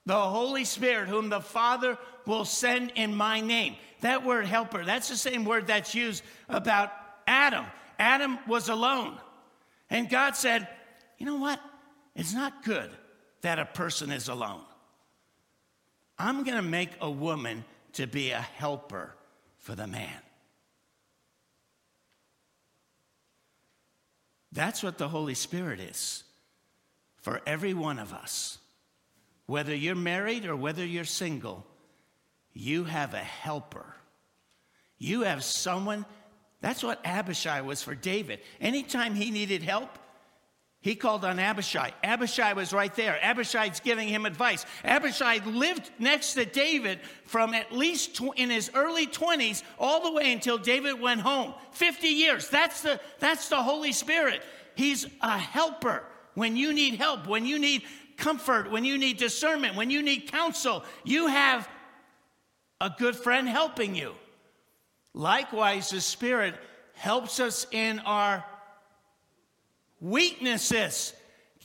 the 0.05 0.19
Holy 0.19 0.65
Spirit, 0.65 1.07
whom 1.07 1.29
the 1.29 1.41
Father 1.41 1.97
will 2.25 2.45
send 2.45 2.91
in 2.95 3.15
my 3.15 3.41
name. 3.41 3.75
That 4.01 4.25
word 4.25 4.45
helper, 4.45 4.83
that's 4.83 5.09
the 5.09 5.15
same 5.15 5.45
word 5.45 5.67
that's 5.67 5.95
used 5.95 6.23
about 6.49 6.91
Adam. 7.27 7.65
Adam 7.99 8.37
was 8.47 8.69
alone. 8.69 9.17
And 9.89 10.09
God 10.09 10.35
said, 10.35 10.67
You 11.17 11.25
know 11.25 11.37
what? 11.37 11.59
It's 12.15 12.33
not 12.33 12.63
good 12.63 12.89
that 13.41 13.59
a 13.59 13.65
person 13.65 14.11
is 14.11 14.27
alone. 14.27 14.61
I'm 16.17 16.43
going 16.43 16.57
to 16.57 16.61
make 16.61 16.91
a 17.01 17.09
woman 17.09 17.65
to 17.93 18.07
be 18.07 18.31
a 18.31 18.41
helper 18.41 19.15
for 19.57 19.75
the 19.75 19.87
man. 19.87 20.09
That's 24.51 24.83
what 24.83 24.97
the 24.97 25.09
Holy 25.09 25.33
Spirit 25.33 25.79
is 25.79 26.23
for 27.17 27.41
every 27.45 27.73
one 27.73 27.97
of 27.97 28.13
us. 28.13 28.59
Whether 29.47 29.75
you're 29.75 29.95
married 29.95 30.45
or 30.45 30.55
whether 30.55 30.85
you're 30.85 31.03
single, 31.03 31.65
you 32.53 32.83
have 32.83 33.13
a 33.13 33.17
helper. 33.17 33.85
You 34.97 35.21
have 35.21 35.43
someone. 35.43 36.05
That's 36.61 36.83
what 36.83 37.01
Abishai 37.03 37.61
was 37.61 37.81
for 37.81 37.95
David. 37.95 38.39
Anytime 38.61 39.15
he 39.15 39.31
needed 39.31 39.63
help, 39.63 39.99
he 40.83 40.95
called 40.95 41.23
on 41.23 41.39
Abishai. 41.39 41.93
Abishai 42.03 42.53
was 42.53 42.73
right 42.73 42.93
there. 42.95 43.17
Abishai's 43.21 43.79
giving 43.79 44.09
him 44.09 44.25
advice. 44.25 44.65
Abishai 44.83 45.39
lived 45.45 45.89
next 45.97 46.33
to 46.33 46.43
David 46.43 46.99
from 47.25 47.53
at 47.53 47.71
least 47.71 48.17
tw- 48.17 48.35
in 48.35 48.49
his 48.49 48.69
early 48.75 49.07
20s 49.07 49.63
all 49.79 50.03
the 50.03 50.11
way 50.11 50.33
until 50.33 50.57
David 50.57 50.99
went 50.99 51.21
home. 51.21 51.53
50 51.71 52.07
years. 52.09 52.49
That's 52.49 52.81
the, 52.81 52.99
that's 53.19 53.47
the 53.47 53.63
Holy 53.63 53.93
Spirit. 53.93 54.41
He's 54.75 55.07
a 55.21 55.37
helper. 55.37 56.03
When 56.33 56.57
you 56.57 56.73
need 56.73 56.95
help, 56.95 57.27
when 57.27 57.45
you 57.45 57.59
need 57.59 57.83
comfort, 58.17 58.69
when 58.69 58.83
you 58.83 58.97
need 58.97 59.17
discernment, 59.17 59.77
when 59.77 59.89
you 59.89 60.01
need 60.01 60.31
counsel, 60.31 60.83
you 61.05 61.27
have 61.27 61.67
a 62.83 62.93
good 62.97 63.15
friend 63.15 63.47
helping 63.47 63.95
you. 63.95 64.13
Likewise, 65.13 65.89
the 65.89 66.01
Spirit 66.01 66.53
helps 66.95 67.39
us 67.39 67.65
in 67.71 67.99
our 67.99 68.43
weaknesses. 70.01 71.13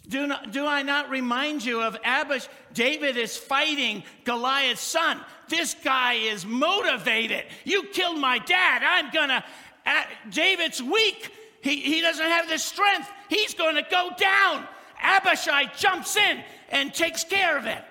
Do, 0.09 0.29
not, 0.29 0.53
do 0.53 0.65
I 0.65 0.83
not 0.83 1.11
remind 1.11 1.65
you 1.65 1.83
of 1.83 2.01
Abish? 2.03 2.49
David 2.73 3.17
is 3.17 3.37
fighting 3.37 4.05
Goliath's 4.23 4.81
son. 4.81 5.21
This 5.49 5.75
guy 5.83 6.15
is 6.15 6.47
motivated. 6.47 7.45
You 7.65 7.83
killed 7.93 8.19
my 8.19 8.39
dad. 8.39 8.83
I'm 8.85 9.11
gonna. 9.13 9.45
Uh, 9.85 10.03
David's 10.31 10.81
weak. 10.81 11.33
He, 11.63 11.81
he 11.81 12.01
doesn't 12.01 12.25
have 12.25 12.49
the 12.49 12.59
strength. 12.59 13.11
He's 13.29 13.55
gonna 13.55 13.85
go 13.91 14.11
down. 14.17 14.69
Abishai 15.03 15.65
jumps 15.77 16.17
in 16.17 16.45
and 16.69 16.95
takes 16.95 17.25
care 17.25 17.59
of 17.59 17.67
it. 17.67 17.83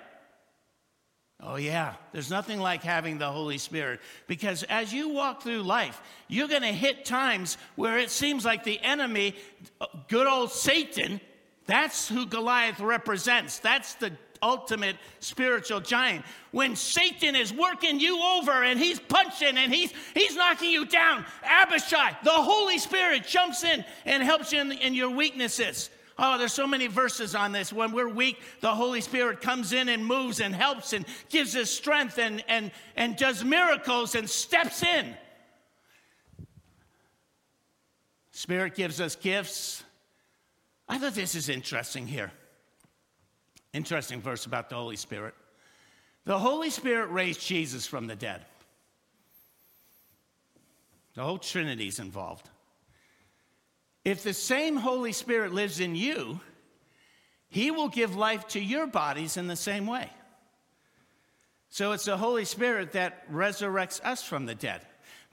Oh, 1.40 1.56
yeah, 1.56 1.94
there's 2.14 2.32
nothing 2.32 2.60
like 2.60 2.82
having 2.82 3.20
the 3.20 3.32
Holy 3.32 3.60
Spirit 3.60 4.00
because 4.26 4.64
as 4.64 4.92
you 4.92 5.10
walk 5.10 5.44
through 5.44 5.62
life, 5.62 6.02
you're 6.28 6.48
going 6.48 6.64
to 6.64 6.74
hit 6.74 7.06
times 7.06 7.60
where 7.76 8.00
it 8.00 8.10
seems 8.10 8.44
like 8.44 8.64
the 8.64 8.80
enemy, 8.82 9.36
good 10.08 10.26
old 10.26 10.52
Satan, 10.52 11.22
that's 11.68 12.08
who 12.08 12.26
Goliath 12.26 12.80
represents. 12.80 13.60
That's 13.60 13.94
the 13.96 14.14
ultimate 14.42 14.96
spiritual 15.20 15.80
giant. 15.80 16.26
When 16.52 16.76
Satan 16.76 17.36
is 17.36 17.54
working 17.54 18.00
you 18.00 18.20
over 18.20 18.64
and 18.64 18.80
he's 18.80 19.00
punching 19.00 19.58
and 19.58 19.72
he's, 19.72 19.94
he's 20.16 20.36
knocking 20.36 20.72
you 20.72 20.86
down, 20.86 21.26
Abishai, 21.44 22.18
the 22.24 22.32
Holy 22.32 22.80
Spirit, 22.80 23.28
jumps 23.28 23.64
in 23.64 23.86
and 24.06 24.24
helps 24.24 24.52
you 24.52 24.62
in, 24.62 24.72
in 24.72 24.94
your 24.96 25.12
weaknesses. 25.12 25.92
Oh, 26.20 26.38
there's 26.38 26.54
so 26.54 26.66
many 26.66 26.88
verses 26.88 27.36
on 27.36 27.52
this. 27.52 27.72
When 27.72 27.92
we're 27.92 28.10
weak, 28.10 28.40
the 28.62 28.74
Holy 28.74 29.02
Spirit 29.02 29.40
comes 29.40 29.72
in 29.72 29.88
and 29.88 30.04
moves 30.04 30.40
and 30.40 30.56
helps 30.56 30.94
and 30.94 31.06
gives 31.30 31.56
us 31.56 31.70
strength 31.70 32.18
and, 32.18 32.44
and, 32.48 32.72
and 32.96 33.16
does 33.16 33.44
miracles 33.44 34.16
and 34.16 34.28
steps 34.28 34.82
in. 34.82 35.16
Spirit 38.32 38.76
gives 38.76 39.00
us 39.00 39.16
gifts. 39.16 39.84
I 40.90 40.98
thought 40.98 41.14
this 41.14 41.36
is 41.36 41.50
interesting 41.50 42.08
here. 42.08 42.32
Interesting 43.74 44.22
verse 44.22 44.46
about 44.46 44.70
the 44.70 44.76
Holy 44.76 44.96
Spirit. 44.96 45.36
The 46.26 46.40
Holy 46.40 46.72
Spirit 46.72 47.08
raised 47.12 47.42
Jesus 47.42 47.86
from 47.86 48.08
the 48.08 48.16
dead. 48.16 48.46
The 51.14 51.24
whole 51.24 51.38
Trinity's 51.38 52.00
involved. 52.00 52.50
If 54.08 54.24
the 54.24 54.34
same 54.34 54.78
Holy 54.78 55.12
Spirit 55.12 55.52
lives 55.52 55.82
in 55.82 55.94
you, 55.94 56.40
He 57.50 57.72
will 57.72 57.90
give 57.90 58.16
life 58.16 58.48
to 58.50 58.60
your 58.62 58.88
bodies 58.88 59.36
in 59.36 59.48
the 59.48 59.58
same 59.58 59.86
way. 59.86 60.10
So 61.68 61.92
it's 61.92 62.06
the 62.06 62.16
Holy 62.16 62.46
Spirit 62.46 62.94
that 62.94 63.30
resurrects 63.30 64.02
us 64.06 64.24
from 64.24 64.46
the 64.46 64.56
dead. 64.56 64.80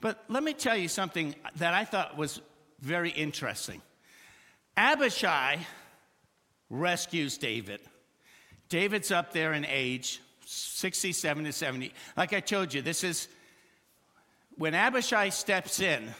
But 0.01 0.21
let 0.27 0.43
me 0.43 0.51
tell 0.51 0.75
you 0.75 0.89
something 0.89 1.35
that 1.55 1.73
I 1.73 1.85
thought 1.85 2.17
was 2.17 2.41
very 2.81 3.11
interesting. 3.11 3.81
Abishai 4.75 5.59
rescues 6.69 7.37
David. 7.37 7.79
David's 8.67 9.09
up 9.09 9.31
there 9.31 9.53
in 9.53 9.63
age, 9.63 10.19
67 10.45 11.45
to 11.45 11.53
70. 11.53 11.93
Like 12.17 12.33
I 12.33 12.41
told 12.41 12.73
you, 12.73 12.81
this 12.81 13.05
is 13.05 13.29
when 14.57 14.75
Abishai 14.75 15.29
steps 15.29 15.79
in 15.79 16.13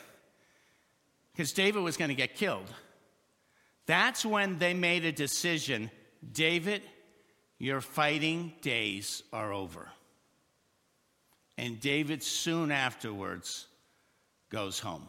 because 1.35 1.51
David 1.51 1.83
was 1.83 1.97
going 1.97 2.09
to 2.09 2.15
get 2.15 2.35
killed. 2.35 2.71
That's 3.87 4.25
when 4.25 4.57
they 4.57 4.73
made 4.73 5.03
a 5.03 5.11
decision 5.11 5.91
David, 6.31 6.81
your 7.59 7.81
fighting 7.81 8.53
days 8.61 9.21
are 9.31 9.53
over. 9.53 9.89
And 11.57 11.79
David 11.79 12.23
soon 12.23 12.71
afterwards 12.71 13.67
goes 14.49 14.79
home. 14.79 15.07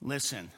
Listen, 0.00 0.50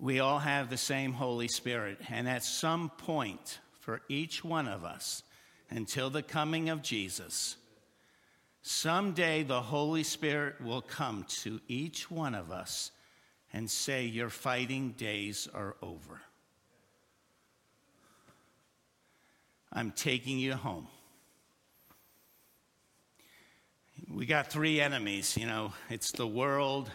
we 0.00 0.18
all 0.18 0.40
have 0.40 0.70
the 0.70 0.76
same 0.76 1.12
Holy 1.12 1.48
Spirit, 1.48 1.98
and 2.10 2.28
at 2.28 2.42
some 2.42 2.90
point 2.90 3.60
for 3.80 4.00
each 4.08 4.44
one 4.44 4.66
of 4.66 4.84
us, 4.84 5.22
until 5.70 6.10
the 6.10 6.22
coming 6.22 6.68
of 6.68 6.82
Jesus, 6.82 7.56
Someday 8.70 9.44
the 9.44 9.62
Holy 9.62 10.02
Spirit 10.02 10.60
will 10.60 10.82
come 10.82 11.24
to 11.40 11.58
each 11.68 12.10
one 12.10 12.34
of 12.34 12.52
us 12.52 12.90
and 13.50 13.68
say, 13.70 14.04
Your 14.04 14.28
fighting 14.28 14.90
days 14.90 15.48
are 15.54 15.74
over. 15.80 16.20
I'm 19.72 19.90
taking 19.90 20.38
you 20.38 20.52
home. 20.52 20.86
We 24.06 24.26
got 24.26 24.52
three 24.52 24.82
enemies, 24.82 25.34
you 25.38 25.46
know 25.46 25.72
it's 25.88 26.12
the 26.12 26.26
world, 26.26 26.90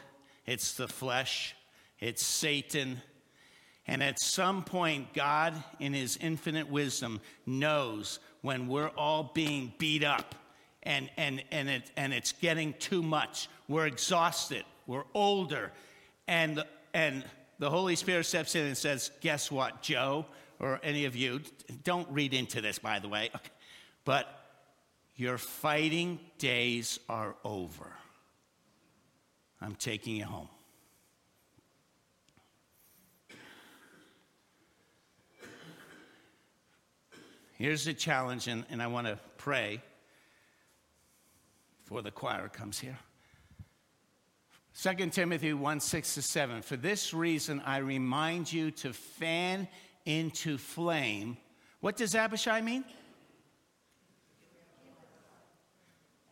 it's 0.46 0.76
the 0.76 0.88
flesh, 0.88 1.56
it's 2.00 2.24
Satan. 2.24 3.02
And 3.88 4.04
at 4.04 4.20
some 4.20 4.64
point, 4.64 5.12
God, 5.16 5.56
in 5.80 5.96
His 5.96 6.18
infinite 6.18 6.70
wisdom, 6.70 7.20
knows 7.48 8.20
when 8.42 8.68
we're 8.68 8.90
all 8.90 9.32
being 9.34 9.74
beat 9.80 10.04
up 10.04 10.36
and, 10.84 11.10
and, 11.18 11.44
and, 11.52 11.70
it, 11.70 11.92
and 11.98 12.14
it's 12.14 12.34
getting 12.34 12.74
too 12.74 13.02
much. 13.02 13.50
We're 13.68 13.88
exhausted, 13.88 14.64
we're 14.88 15.06
older, 15.14 15.72
and, 16.28 16.64
and 16.94 17.24
the 17.60 17.70
Holy 17.70 17.96
Spirit 17.96 18.26
steps 18.26 18.56
in 18.56 18.66
and 18.66 18.78
says, 18.78 19.12
Guess 19.22 19.52
what, 19.52 19.82
Joe, 19.82 20.26
or 20.60 20.80
any 20.84 21.06
of 21.06 21.16
you, 21.16 21.42
don't 21.84 22.08
read 22.12 22.34
into 22.34 22.62
this, 22.62 22.80
by 22.80 23.00
the 23.00 23.08
way. 23.08 23.30
but 24.06 24.40
your 25.16 25.38
fighting 25.38 26.20
days 26.38 27.00
are 27.10 27.36
over. 27.44 27.92
I'm 29.62 29.76
taking 29.76 30.18
you 30.18 30.26
home. 30.26 30.50
Here's 37.54 37.86
the 37.86 37.94
challenge, 37.94 38.48
and, 38.50 38.66
and 38.70 38.82
I 38.82 38.88
want 38.88 39.08
to 39.08 39.18
pray 39.38 39.82
before 41.94 42.02
the 42.02 42.10
choir 42.10 42.50
comes 42.50 42.80
here. 42.80 42.98
2 44.82 45.12
Timothy 45.12 45.54
1 45.54 45.80
6 45.80 46.16
to 46.16 46.24
7. 46.24 46.64
For 46.64 46.76
this 46.76 47.14
reason, 47.14 47.62
I 47.64 47.78
remind 47.78 48.52
you 48.52 48.72
to 48.72 48.94
fan 48.94 49.68
into 50.04 50.58
flame. 50.58 51.38
What 51.82 51.96
does 51.96 52.16
Abishai 52.16 52.62
mean? 52.62 52.84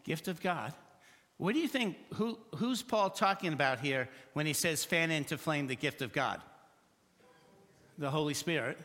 Gift 0.04 0.28
of 0.28 0.42
God. 0.42 0.74
What 1.38 1.54
do 1.54 1.60
you 1.60 1.68
think? 1.68 1.96
Who, 2.16 2.40
who's 2.56 2.82
Paul 2.82 3.12
talking 3.12 3.54
about 3.54 3.82
here 3.82 4.10
when 4.34 4.48
he 4.48 4.54
says 4.54 4.84
fan 4.84 5.12
into 5.12 5.38
flame 5.38 5.68
the 5.68 5.76
gift 5.76 6.02
of 6.02 6.12
God? 6.12 6.42
The 8.00 8.10
Holy 8.10 8.34
Spirit. 8.34 8.80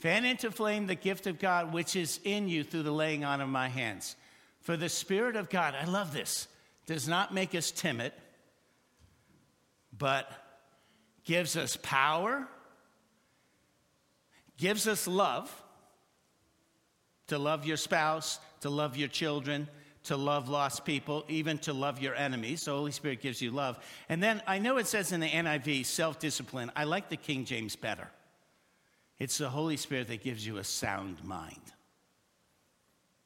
Fan 0.00 0.24
into 0.24 0.50
flame 0.50 0.88
the 0.88 0.96
gift 0.96 1.28
of 1.28 1.38
God 1.38 1.72
which 1.72 1.94
is 1.94 2.18
in 2.24 2.48
you 2.48 2.64
through 2.64 2.82
the 2.82 2.90
laying 2.90 3.24
on 3.24 3.40
of 3.40 3.48
my 3.48 3.68
hands. 3.68 4.16
For 4.60 4.76
the 4.76 4.88
Spirit 4.88 5.36
of 5.36 5.48
God, 5.48 5.74
I 5.74 5.84
love 5.84 6.12
this, 6.12 6.48
does 6.86 7.08
not 7.08 7.32
make 7.32 7.54
us 7.54 7.70
timid, 7.70 8.12
but 9.96 10.30
gives 11.24 11.56
us 11.56 11.76
power, 11.82 12.46
gives 14.56 14.86
us 14.86 15.06
love 15.06 15.50
to 17.28 17.38
love 17.38 17.64
your 17.64 17.76
spouse, 17.76 18.40
to 18.60 18.70
love 18.70 18.96
your 18.96 19.08
children, 19.08 19.68
to 20.04 20.16
love 20.16 20.48
lost 20.48 20.84
people, 20.84 21.24
even 21.28 21.58
to 21.58 21.72
love 21.72 22.00
your 22.00 22.14
enemies. 22.14 22.64
The 22.64 22.72
Holy 22.72 22.90
Spirit 22.90 23.20
gives 23.20 23.40
you 23.40 23.50
love. 23.50 23.78
And 24.08 24.22
then 24.22 24.42
I 24.46 24.58
know 24.58 24.78
it 24.78 24.86
says 24.86 25.12
in 25.12 25.20
the 25.20 25.28
NIV, 25.28 25.84
self 25.84 26.18
discipline. 26.18 26.72
I 26.74 26.84
like 26.84 27.08
the 27.08 27.16
King 27.16 27.44
James 27.44 27.76
better. 27.76 28.08
It's 29.18 29.38
the 29.38 29.50
Holy 29.50 29.76
Spirit 29.76 30.08
that 30.08 30.22
gives 30.22 30.46
you 30.46 30.56
a 30.56 30.64
sound 30.64 31.22
mind. 31.24 31.60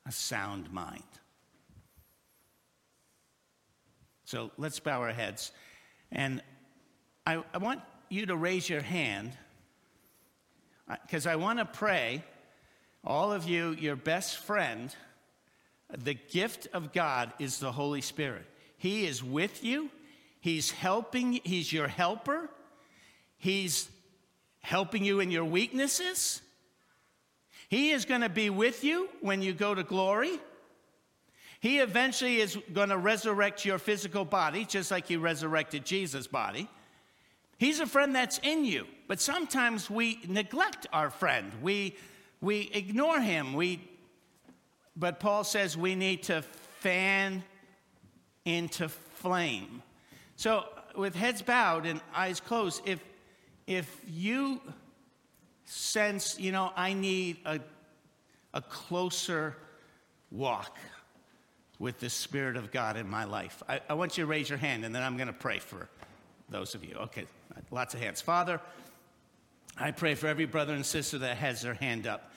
A 0.06 0.12
sound 0.12 0.72
mind. 0.72 1.02
So 4.32 4.50
let's 4.56 4.80
bow 4.80 5.02
our 5.02 5.12
heads. 5.12 5.52
And 6.10 6.42
I, 7.26 7.44
I 7.52 7.58
want 7.58 7.82
you 8.08 8.24
to 8.24 8.34
raise 8.34 8.66
your 8.66 8.80
hand 8.80 9.30
uh, 10.88 10.96
because 11.02 11.26
I 11.26 11.36
want 11.36 11.58
to 11.58 11.66
pray, 11.66 12.24
all 13.04 13.30
of 13.30 13.46
you, 13.46 13.72
your 13.72 13.94
best 13.94 14.38
friend, 14.38 14.96
the 15.94 16.14
gift 16.14 16.66
of 16.72 16.94
God 16.94 17.30
is 17.38 17.58
the 17.58 17.72
Holy 17.72 18.00
Spirit. 18.00 18.46
He 18.78 19.04
is 19.04 19.22
with 19.22 19.62
you, 19.62 19.90
He's 20.40 20.70
helping, 20.70 21.38
He's 21.44 21.70
your 21.70 21.88
helper, 21.88 22.48
He's 23.36 23.86
helping 24.62 25.04
you 25.04 25.20
in 25.20 25.30
your 25.30 25.44
weaknesses. 25.44 26.40
He 27.68 27.90
is 27.90 28.06
going 28.06 28.22
to 28.22 28.30
be 28.30 28.48
with 28.48 28.82
you 28.82 29.10
when 29.20 29.42
you 29.42 29.52
go 29.52 29.74
to 29.74 29.82
glory. 29.82 30.40
He 31.62 31.78
eventually 31.78 32.40
is 32.40 32.58
going 32.72 32.88
to 32.88 32.98
resurrect 32.98 33.64
your 33.64 33.78
physical 33.78 34.24
body, 34.24 34.64
just 34.64 34.90
like 34.90 35.06
He 35.06 35.16
resurrected 35.16 35.84
Jesus' 35.84 36.26
body. 36.26 36.68
He's 37.56 37.78
a 37.78 37.86
friend 37.86 38.16
that's 38.16 38.38
in 38.38 38.64
you, 38.64 38.88
but 39.06 39.20
sometimes 39.20 39.88
we 39.88 40.18
neglect 40.26 40.88
our 40.92 41.08
friend. 41.08 41.52
We, 41.62 41.94
we 42.40 42.68
ignore 42.74 43.20
him. 43.20 43.52
We, 43.52 43.80
but 44.96 45.20
Paul 45.20 45.44
says 45.44 45.76
we 45.76 45.94
need 45.94 46.24
to 46.24 46.42
fan 46.80 47.44
into 48.44 48.88
flame. 48.88 49.84
So, 50.34 50.64
with 50.96 51.14
heads 51.14 51.42
bowed 51.42 51.86
and 51.86 52.00
eyes 52.12 52.40
closed, 52.40 52.82
if 52.84 52.98
if 53.68 54.00
you 54.08 54.60
sense, 55.64 56.40
you 56.40 56.50
know, 56.50 56.72
I 56.74 56.94
need 56.94 57.36
a, 57.44 57.60
a 58.52 58.62
closer 58.62 59.56
walk 60.32 60.76
with 61.78 61.98
the 62.00 62.10
Spirit 62.10 62.56
of 62.56 62.70
God 62.70 62.96
in 62.96 63.08
my 63.08 63.24
life, 63.24 63.62
I, 63.68 63.80
I 63.88 63.94
want 63.94 64.16
you 64.16 64.24
to 64.24 64.30
raise 64.30 64.48
your 64.48 64.58
hand 64.58 64.84
and 64.84 64.94
then 64.94 65.02
I'm 65.02 65.16
going 65.16 65.28
to 65.28 65.32
pray 65.32 65.58
for 65.58 65.88
those 66.48 66.74
of 66.74 66.84
you. 66.84 66.94
Okay, 66.94 67.26
lots 67.70 67.94
of 67.94 68.00
hands. 68.00 68.20
Father, 68.20 68.60
I 69.78 69.90
pray 69.90 70.14
for 70.14 70.26
every 70.26 70.46
brother 70.46 70.74
and 70.74 70.84
sister 70.84 71.18
that 71.18 71.38
has 71.38 71.62
their 71.62 71.74
hand 71.74 72.06
up. 72.06 72.30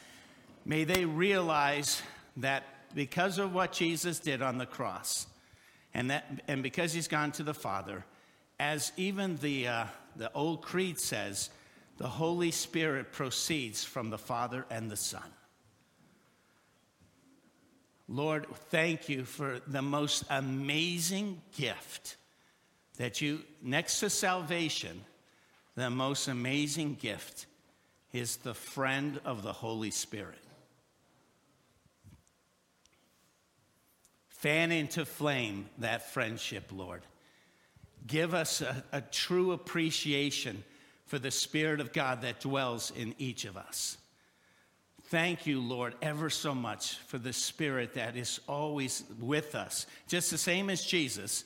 May 0.65 0.83
they 0.83 1.05
realize 1.05 2.01
that 2.38 2.63
because 2.95 3.38
of 3.38 3.53
what 3.53 3.71
Jesus 3.71 4.19
did 4.19 4.41
on 4.41 4.57
the 4.57 4.65
cross, 4.65 5.27
and, 5.93 6.11
that, 6.11 6.41
and 6.47 6.63
because 6.63 6.93
he's 6.93 7.07
gone 7.07 7.31
to 7.33 7.43
the 7.43 7.53
Father, 7.53 8.03
as 8.59 8.91
even 8.97 9.36
the, 9.38 9.67
uh, 9.67 9.86
the 10.15 10.31
old 10.33 10.61
creed 10.61 10.99
says, 10.99 11.49
the 11.97 12.07
Holy 12.07 12.51
Spirit 12.51 13.11
proceeds 13.11 13.83
from 13.83 14.09
the 14.09 14.17
Father 14.17 14.65
and 14.69 14.89
the 14.89 14.97
Son. 14.97 15.23
Lord, 18.08 18.45
thank 18.70 19.10
you 19.10 19.26
for 19.26 19.60
the 19.68 19.82
most 19.82 20.24
amazing 20.30 21.41
gift 21.58 22.18
that 22.97 23.20
you, 23.20 23.41
next 23.62 23.99
to 23.99 24.10
salvation, 24.10 25.03
the 25.76 25.89
most 25.89 26.28
amazing 26.28 26.95
gift 26.95 27.47
is 28.14 28.38
the 28.38 28.53
friend 28.53 29.20
of 29.26 29.43
the 29.43 29.51
Holy 29.51 29.91
Spirit. 29.91 30.39
Fan 34.30 34.72
into 34.72 35.06
flame 35.06 35.68
that 35.80 36.14
friendship, 36.14 36.72
Lord. 36.72 37.01
Give 38.06 38.36
us 38.36 38.62
a, 38.62 38.84
a 38.91 39.01
true 39.01 39.51
appreciation 39.51 40.64
for 41.08 41.18
the 41.18 41.32
Spirit 41.32 41.80
of 41.80 41.91
God 41.91 42.22
that 42.22 42.39
dwells 42.39 42.91
in 42.95 43.16
each 43.18 43.45
of 43.45 43.58
us. 43.58 43.97
Thank 45.10 45.45
you, 45.45 45.62
Lord, 45.62 45.93
ever 46.01 46.32
so 46.32 46.56
much 46.56 46.97
for 47.08 47.20
the 47.20 47.32
Spirit 47.32 47.93
that 47.93 48.16
is 48.16 48.39
always 48.47 49.03
with 49.20 49.53
us, 49.53 49.86
just 50.08 50.32
the 50.32 50.38
same 50.38 50.72
as 50.72 50.84
Jesus, 50.84 51.43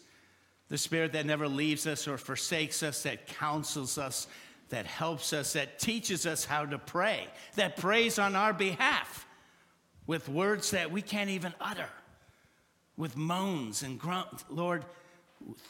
the 0.69 0.77
Spirit 0.77 1.11
that 1.11 1.25
never 1.25 1.47
leaves 1.47 1.85
us 1.85 2.07
or 2.07 2.17
forsakes 2.17 2.83
us, 2.83 3.03
that 3.03 3.27
counsels 3.27 3.97
us, 3.97 4.27
that 4.69 4.85
helps 4.85 5.33
us, 5.33 5.53
that 5.53 5.77
teaches 5.77 6.25
us 6.25 6.45
how 6.45 6.65
to 6.65 6.77
pray, 6.77 7.27
that 7.55 7.75
prays 7.75 8.17
on 8.17 8.35
our 8.35 8.53
behalf 8.53 9.27
with 10.07 10.29
words 10.29 10.71
that 10.71 10.89
we 10.89 11.01
can't 11.01 11.29
even 11.29 11.53
utter, 11.59 11.89
with 12.95 13.17
moans 13.17 13.83
and 13.83 13.99
grunts. 13.99 14.45
Lord, 14.49 14.85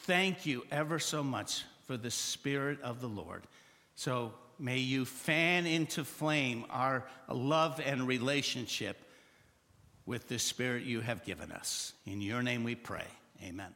thank 0.04 0.46
you 0.46 0.64
ever 0.70 1.00
so 1.00 1.24
much 1.24 1.64
for 1.88 1.96
the 1.96 2.10
Spirit 2.10 2.80
of 2.82 3.00
the 3.00 3.08
Lord. 3.08 3.42
So 3.96 4.32
may 4.60 4.78
you 4.78 5.04
fan 5.04 5.66
into 5.66 6.04
flame 6.04 6.64
our 6.70 7.06
love 7.28 7.80
and 7.84 8.06
relationship 8.06 8.96
with 10.06 10.28
the 10.28 10.38
Spirit 10.38 10.84
you 10.84 11.00
have 11.00 11.24
given 11.24 11.52
us. 11.52 11.92
In 12.04 12.20
your 12.20 12.42
name 12.42 12.64
we 12.64 12.74
pray. 12.74 13.06
Amen. 13.42 13.74